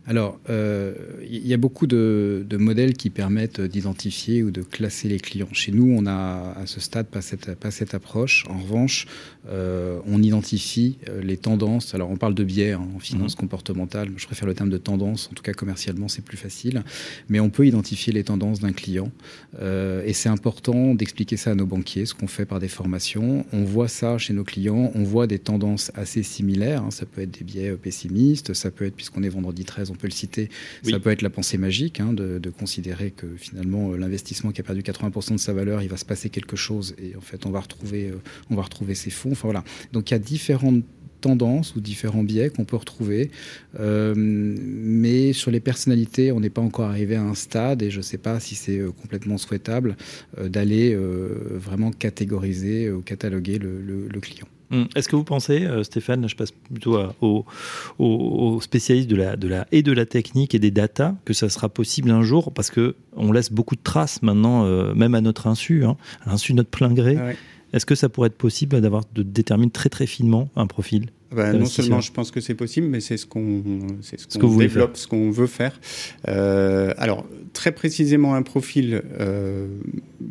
[0.09, 0.95] Alors, euh,
[1.31, 5.49] il y a beaucoup de, modèles qui permettent d'identifier ou de classer les clients.
[5.53, 8.47] Chez nous, on a à ce stade pas cette, pas cette approche.
[8.49, 9.07] En revanche,
[9.51, 11.95] euh, on identifie euh, les tendances.
[11.95, 13.41] Alors, on parle de biais hein, en finance mhm.
[13.41, 14.09] comportementale.
[14.17, 15.29] Je préfère le terme de tendance.
[15.31, 16.83] En tout cas, commercialement, c'est plus facile.
[17.29, 19.13] Mais on peut identifier les tendances d'un client.
[19.61, 23.45] et c'est important d'expliquer ça à nos banquiers, ce qu'on fait par des formations.
[23.53, 24.91] On voit ça chez nos clients.
[24.95, 26.85] On voit des tendances assez similaires.
[26.85, 26.91] Hein.
[26.91, 28.55] Ça peut être des biais pessimistes.
[28.55, 30.49] Ça peut être, puisqu'on est vendredi 13, peut le citer,
[30.83, 34.65] ça peut être la pensée magique, hein, de, considérer que finalement euh, l'investissement qui a
[34.65, 37.51] perdu 80% de sa valeur, il va se passer quelque chose et en fait on
[37.51, 38.21] va retrouver, euh,
[38.51, 39.33] on va retrouver ses fonds.
[39.33, 39.65] Enfin voilà.
[39.93, 40.85] Donc il y a différentes
[41.21, 43.31] tendances ou différents biais qu'on peut retrouver.
[43.79, 47.99] Euh, mais sur les personnalités, on n'est pas encore arrivé à un stade et je
[47.99, 49.97] ne sais pas si c'est complètement souhaitable
[50.41, 54.47] d'aller vraiment catégoriser ou cataloguer le client.
[54.71, 54.87] Hum.
[54.95, 59.67] Est-ce que vous pensez, euh, Stéphane, je passe plutôt aux, spécialistes de la, de la,
[59.73, 63.33] et de la technique et des data, que ça sera possible un jour Parce qu'on
[63.33, 66.71] laisse beaucoup de traces maintenant, euh, même à notre insu, hein, à l'insu de notre
[66.71, 67.17] plein gré.
[67.19, 67.33] Ah
[67.73, 71.11] Est-ce que ça pourrait être possible d'avoir de déterminer très très finement un profil?
[71.31, 73.63] Bah, non seulement je pense que c'est possible, mais c'est ce qu'on
[74.01, 75.79] ce développe, ce qu'on veut faire.
[76.27, 79.67] Euh, alors très précisément un profil, euh,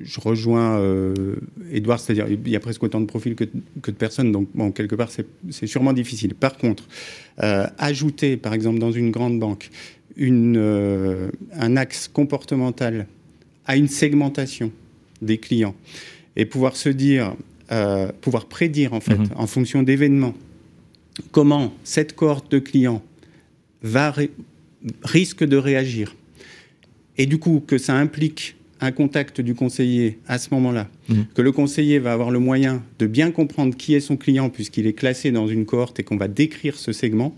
[0.02, 1.36] je rejoins euh,
[1.72, 3.44] Edouard, c'est-à-dire il y a presque autant de profils que,
[3.82, 6.34] que de personnes, donc bon, quelque part c'est sûrement difficile.
[6.34, 6.88] Par contre,
[7.44, 9.70] euh, ajouter par exemple dans une grande banque
[10.16, 13.06] une, un axe comportemental
[13.68, 14.72] à une segmentation
[15.22, 15.76] des clients
[16.36, 17.36] et pouvoir se dire,
[18.22, 19.36] pouvoir prédire en fait, mm-hmm.
[19.36, 20.34] en fonction d'événements
[21.32, 23.02] comment cette cohorte de clients
[23.82, 24.14] va
[25.04, 26.16] risque de réagir?
[27.18, 31.16] Et du coup que ça implique un contact du conseiller à ce moment-là, mmh.
[31.34, 34.86] que le conseiller va avoir le moyen de bien comprendre qui est son client puisqu'il
[34.86, 37.36] est classé dans une cohorte et qu'on va décrire ce segment,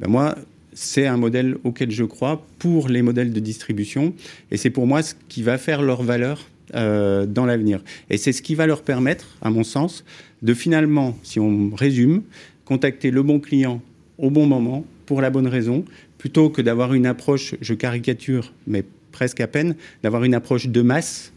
[0.00, 0.36] ben moi,
[0.74, 4.12] c'est un modèle auquel je crois pour les modèles de distribution
[4.50, 7.82] et c'est pour moi ce qui va faire leur valeur euh, dans l'avenir.
[8.10, 10.04] Et c'est ce qui va leur permettre, à mon sens,
[10.42, 12.22] de finalement, si on résume,
[12.64, 13.80] contacter le bon client
[14.18, 15.84] au bon moment, pour la bonne raison,
[16.18, 20.82] plutôt que d'avoir une approche, je caricature, mais presque à peine, d'avoir une approche de
[20.82, 21.32] masse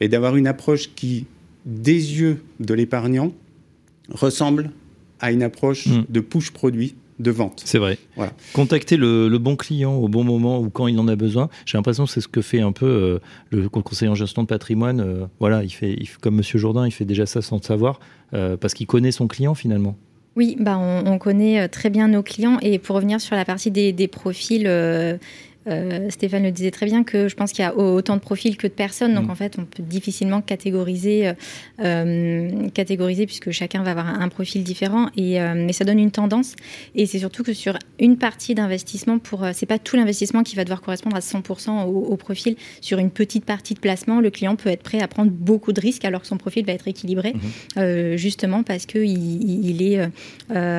[0.00, 1.26] et d'avoir une approche qui,
[1.66, 3.32] des yeux de l'épargnant,
[4.10, 4.70] ressemble
[5.20, 6.04] à une approche hmm.
[6.08, 7.62] de push produit de vente.
[7.64, 7.98] C'est vrai.
[8.16, 8.32] Voilà.
[8.52, 11.48] Contacter le, bon client au bon moment ou quand il en a besoin.
[11.64, 13.18] J'ai l'impression que c'est ce que fait un peu euh,
[13.50, 15.00] le conseiller en gestion de patrimoine.
[15.00, 18.00] Euh, voilà, il fait, comme Monsieur Jourdain, il fait déjà ça sans le savoir
[18.34, 19.96] euh, parce qu'il connaît son client finalement.
[20.34, 22.58] Oui, bah on, connaît euh, très bien nos clients.
[22.62, 25.18] Et pour revenir sur la partie des, profils, euh,
[25.68, 28.56] euh, Stéphane le disait très bien que je pense qu'il y a autant de profils
[28.56, 29.14] que de personnes.
[29.14, 29.30] Donc, mm.
[29.30, 31.32] en fait, on peut difficilement catégoriser,
[31.80, 35.08] euh, catégoriser puisque chacun va avoir un, profil différent.
[35.16, 36.54] Et, mais ça donne une tendance.
[36.94, 40.64] Et c'est surtout que sur une partie d'investissement, pour c'est pas tout l'investissement qui va
[40.64, 42.56] devoir correspondre à 100% au, profil.
[42.80, 45.80] Sur une petite partie de placement, le client peut être prêt à prendre beaucoup de
[45.80, 47.34] risques alors que son profil va être équilibré,
[47.76, 48.16] mm-hmm.
[48.16, 50.08] justement parce que il, il est,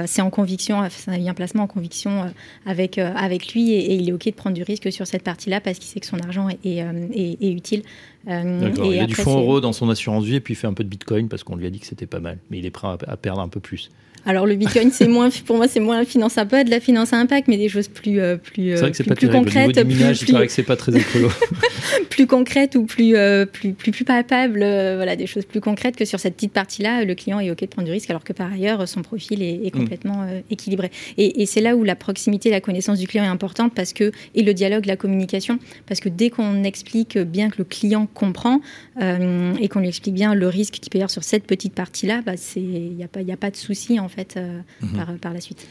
[0.07, 2.34] c'est en conviction, c'est un placement en conviction
[2.65, 5.24] avec, avec lui et, et il est OK de prendre du risque que sur cette
[5.24, 7.07] partie-là parce qu'il sait que son argent est, euh,
[7.41, 7.84] utile.
[8.28, 10.74] Euh, il a du fonds euro dans son assurance vie et puis il fait un
[10.74, 12.38] peu de bitcoin parce qu'on lui a dit que c'était pas mal.
[12.49, 13.89] Mais il est prêt à perdre un peu plus.
[14.26, 16.80] Alors le Bitcoin, c'est moins, pour moi, c'est moins la finance à pas de la
[16.80, 19.30] finance à impact, mais des choses plus, euh, plus, c'est vrai que c'est pas plus
[19.30, 19.74] concrètes.
[19.84, 21.30] Plus, c'est pas très écolo.
[22.09, 25.97] plus concrètes ou plus, euh, plus, plus, plus palpables, euh, voilà, des choses plus concrètes
[25.97, 28.32] que sur cette petite partie-là, le client est ok de prendre du risque, alors que
[28.32, 29.78] par ailleurs, son profil est, mm.
[29.78, 30.89] complètement équilibré.
[31.17, 34.11] Et, et c'est là où la proximité, la connaissance du client est importante parce que
[34.36, 38.61] et le dialogue, la communication, parce que dès qu'on explique bien que le client comprend
[38.99, 42.21] et qu'on lui explique bien le risque qu'il peut y avoir sur cette petite partie-là,
[42.26, 45.20] bah, il n'y a pas, il a pas de souci en fait euh, mhm.
[45.20, 45.68] par, la suite.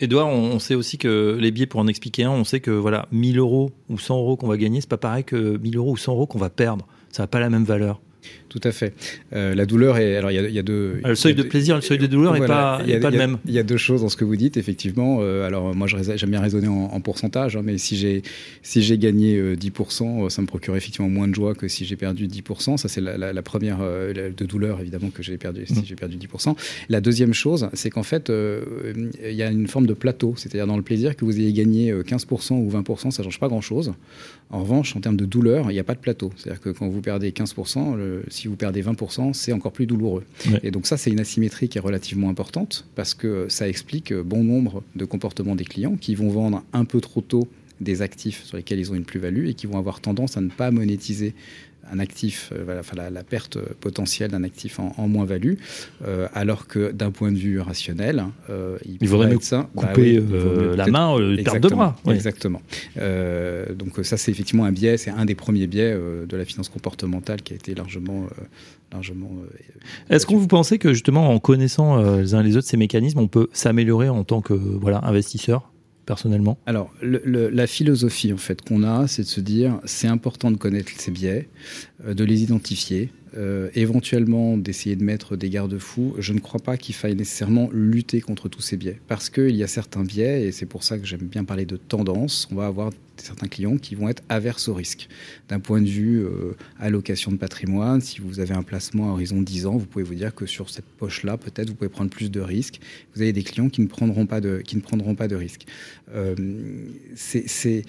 [0.00, 3.08] Edouard, on, sait aussi que les billets, pour en expliquer un, on sait que voilà,
[3.10, 5.96] 1000 euros ou 100 euros qu'on va gagner, c'est pas pareil que 1000 euros ou
[5.96, 6.86] 100 euros qu'on va perdre.
[7.10, 8.00] Ça n'a pas la même valeur.
[8.48, 8.94] Tout à fait.
[9.34, 10.16] Euh, la douleur est.
[10.16, 11.00] Alors, il y, a deux.
[11.04, 13.38] le seuil de plaisir, le seuil de douleur n'est pas, pas le même.
[13.44, 15.18] Il y a deux choses dans ce que vous dites, effectivement.
[15.20, 18.22] Euh, alors, moi, j'aime bien raisonner en, pourcentage, hein, mais si j'ai
[18.62, 21.96] si j'ai gagné 10%, euh, ça me procure effectivement moins de joie que si j'ai
[21.96, 22.78] perdu 10%.
[22.78, 25.84] Ça, c'est la, première de douleur, évidemment, que j'ai perdu si mmh.
[25.84, 26.56] j'ai perdu 10%.
[26.88, 30.76] La deuxième chose, c'est qu'en fait, il y a une forme de plateau, c'est-à-dire dans
[30.76, 33.92] le plaisir que vous ayez gagné 15% ou 20%, ça change pas grand-chose.
[34.50, 36.32] En revanche, en termes de douleur, il n'y a pas de plateau.
[36.36, 40.24] C'est-à-dire que quand vous perdez 15%, si vous perdez 20%, c'est encore plus douloureux.
[40.62, 44.44] Et donc ça, c'est une asymétrie qui est relativement importante parce que ça explique bon
[44.44, 47.48] nombre de comportements des clients qui vont vendre un peu trop tôt
[47.80, 50.50] des actifs sur lesquels ils ont une plus-value et qui vont avoir tendance à ne
[50.50, 51.34] pas monétiser
[51.92, 55.54] un actif, euh, enfin, la, perte potentielle d'un actif en, moins-value,
[56.06, 60.22] euh, alors que d'un point de vue rationnel, euh, il, faudrait mieux ça, bah couper
[60.76, 61.96] la main, perte de bras.
[62.08, 62.62] Exactement.
[62.96, 67.42] donc ça, c'est effectivement un biais, c'est un des premiers biais de la finance comportementale
[67.42, 68.26] qui a été largement
[68.92, 69.30] largement.
[70.08, 73.28] Est-ce qu'on vous pensez que justement en connaissant les uns les autres ces mécanismes, on
[73.28, 75.70] peut s'améliorer en tant que voilà investisseur?
[76.08, 80.56] Personnellement Alors, la philosophie en fait qu'on a, c'est de se dire, c'est important de
[80.56, 81.50] connaître ces biais,
[82.06, 86.14] euh, de les identifier, euh, éventuellement d'essayer de mettre des garde-fous.
[86.18, 89.62] Je ne crois pas qu'il faille nécessairement lutter contre tous ces biais, parce qu'il y
[89.62, 92.48] a certains biais, et c'est pour ça que j'aime bien parler de tendance.
[92.50, 95.08] On va avoir certains clients qui vont être averses au risque.
[95.48, 99.42] D'un point de vue euh, allocation de patrimoine, si vous avez un placement à horizon
[99.42, 102.30] 10 ans, vous pouvez vous dire que sur cette poche-là, peut-être vous pouvez prendre plus
[102.30, 102.80] de risques.
[103.14, 105.66] Vous avez des clients qui ne prendront pas de, qui ne prendront pas de risques.
[106.14, 106.34] Euh,
[107.14, 107.84] c'est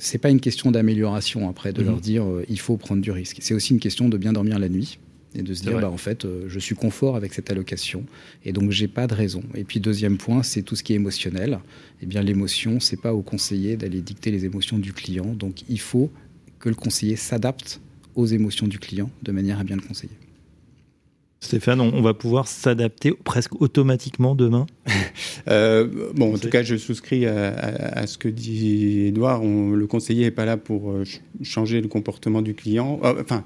[0.00, 2.00] c'est pas une question d'amélioration après de leur mmh.
[2.00, 3.38] dire euh, il faut prendre du risque.
[3.40, 4.98] C'est aussi une question de bien dormir la nuit
[5.34, 8.04] et de se dire bah, en fait euh, je suis confort avec cette allocation
[8.44, 9.42] et donc j'ai pas de raison.
[9.54, 11.60] Et puis deuxième point c'est tout ce qui est émotionnel.
[12.02, 15.80] Eh bien l'émotion c'est pas au conseiller d'aller dicter les émotions du client donc il
[15.80, 16.10] faut
[16.58, 17.80] que le conseiller s'adapte
[18.14, 20.16] aux émotions du client de manière à bien le conseiller.
[21.42, 24.66] Stéphane, on, va pouvoir s'adapter presque automatiquement demain?
[25.48, 29.42] Euh, Bon, en tout cas, je souscris à, ce que dit Edouard.
[29.42, 31.04] le conseiller n'est pas là pour euh,
[31.42, 33.00] changer le comportement du client.
[33.02, 33.42] Euh, enfin,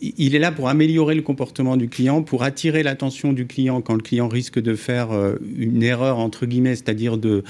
[0.00, 3.94] il est là pour améliorer le comportement du client, pour attirer l'attention du client quand
[3.94, 5.10] le client risque de faire
[5.56, 7.44] une erreur, entre guillemets, c'est-à-dire de,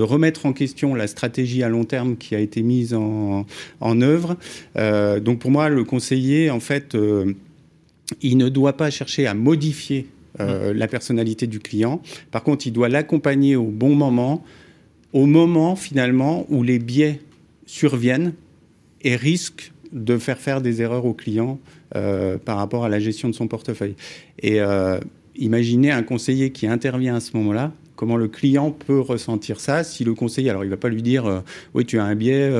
[0.00, 3.46] remettre en question la stratégie à long terme qui a été mise en
[4.00, 4.36] œuvre.
[5.20, 6.96] donc, pour moi, le conseiller, en fait
[8.22, 10.06] il ne doit pas chercher à modifier
[10.38, 12.00] euh, la personnalité du client.
[12.30, 14.44] Par contre, il doit l'accompagner au bon moment,
[15.12, 17.20] au moment finalement où les biais
[17.66, 18.32] surviennent
[19.02, 21.58] et risquent de faire faire des erreurs au client
[21.96, 23.96] euh, par rapport à la gestion de son portefeuille.
[24.38, 25.00] Et euh,
[25.34, 30.04] imaginez un conseiller qui intervient à ce moment-là, comment le client peut ressentir ça si
[30.04, 31.42] le conseiller, alors il ne va pas lui dire
[31.74, 32.50] oui tu as un biais,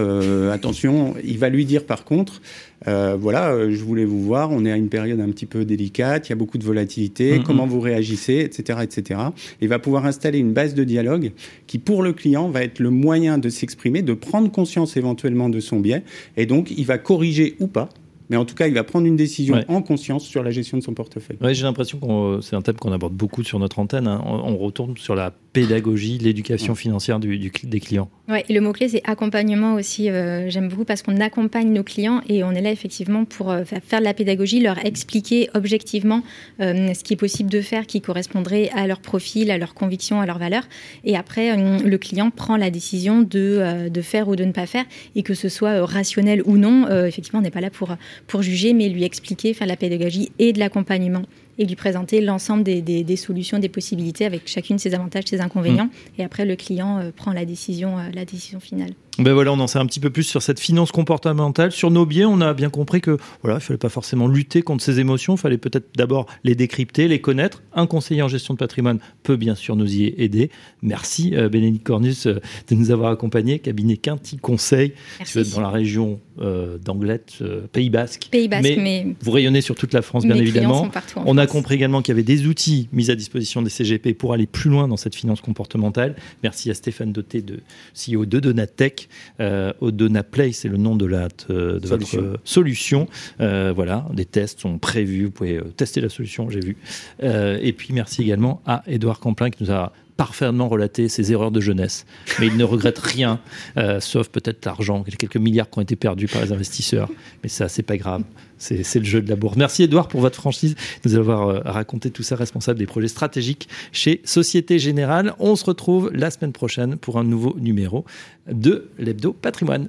[0.52, 2.42] attention, il va lui dire par contre
[2.88, 5.64] euh, voilà, euh, je voulais vous voir, on est à une période un petit peu
[5.64, 9.20] délicate, il y a beaucoup de volatilité, comment vous réagissez, etc., etc.
[9.60, 11.32] Il va pouvoir installer une base de dialogue
[11.66, 15.60] qui, pour le client, va être le moyen de s'exprimer, de prendre conscience éventuellement de
[15.60, 16.02] son biais,
[16.36, 17.90] et donc il va corriger ou pas
[18.30, 20.82] Mais en tout cas, il va prendre une décision en conscience sur la gestion de
[20.84, 21.36] son portefeuille.
[21.40, 24.06] Ouais, J'ai l'impression que c'est un thème qu'on aborde beaucoup sur notre antenne.
[24.06, 24.22] Hein.
[24.24, 28.08] On, retourne sur la pédagogie, l'éducation financière du, des clients.
[28.28, 30.08] Ouais, et le mot-clé, c'est accompagnement aussi.
[30.08, 33.64] Euh, j'aime beaucoup parce qu'on accompagne nos clients et on est là effectivement pour euh,
[33.64, 36.22] faire de la pédagogie, leur expliquer objectivement
[36.60, 40.20] euh, ce qui est possible de faire qui correspondrait à leur profil, à leurs convictions,
[40.20, 40.68] à leurs valeurs.
[41.02, 44.84] Et après, le client prend la décision de, de faire ou de ne pas faire
[45.16, 46.88] et que ce soit rationnel ou non.
[47.04, 47.96] effectivement, on n'est pas là pour,
[48.26, 51.22] pour juger, mais lui expliquer, faire de la pédagogie et de l'accompagnement
[51.58, 55.86] et lui présenter l'ensemble des, solutions, des possibilités avec chacune ses avantages, ses inconvénients.
[55.86, 56.20] Mmh.
[56.20, 58.92] Et après, le client euh, prend la décision, euh, la décision finale.
[59.18, 61.72] Ben voilà, on en sait un petit peu plus sur cette finance comportementale.
[61.72, 64.82] Sur nos biais, on a bien compris que voilà, il fallait pas forcément lutter contre
[64.82, 67.62] ces émotions, il fallait peut-être d'abord les décrypter, les connaître.
[67.74, 70.50] Un conseiller en gestion de patrimoine peut bien sûr nous y aider.
[70.82, 73.58] Merci euh, Bénédicte Cornus euh, de nous avoir accompagnés.
[73.58, 74.92] Cabinet Quinty Conseil,
[75.24, 78.28] si vous êtes dans la région euh, d'Anglette, euh, Pays Basque.
[78.30, 80.88] Pays Basque, mais, vous rayonnez sur toute la France, bien évidemment.
[81.26, 84.32] on a compris également qu'il y avait des outils mis à disposition des CGP pour
[84.32, 86.16] aller plus loin dans cette finance comportementale.
[86.42, 87.60] Merci à Stéphane Doté, de
[87.94, 88.99] CEO de Donatech.
[89.40, 92.20] Euh, Odona Play, c'est le nom de, la, de solution.
[92.22, 93.08] votre solution.
[93.40, 95.26] Euh, voilà, des tests sont prévus.
[95.26, 96.76] Vous pouvez tester la solution, j'ai vu.
[97.22, 101.62] et puis merci également à Édouard Camplin qui nous a parfaitement relaté ses erreurs de
[101.62, 102.04] jeunesse.
[102.38, 103.40] Mais il ne regrette rien,
[103.78, 107.08] euh, sauf peut-être l'argent, quelques milliards qui ont été perdus par les investisseurs.
[107.42, 108.24] Mais ça, c'est pas grave.
[108.58, 109.56] C'est le jeu de la bourse.
[109.56, 110.74] Merci Edouard pour votre franchise,
[111.06, 115.32] nous avoir euh, raconté tout ça, responsable des projets stratégiques chez Société Générale.
[115.38, 118.04] On se retrouve la semaine prochaine pour un nouveau numéro
[118.46, 119.88] de l'Hebdo Patrimoine.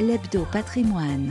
[0.00, 1.30] L'Hebdo Patrimoine,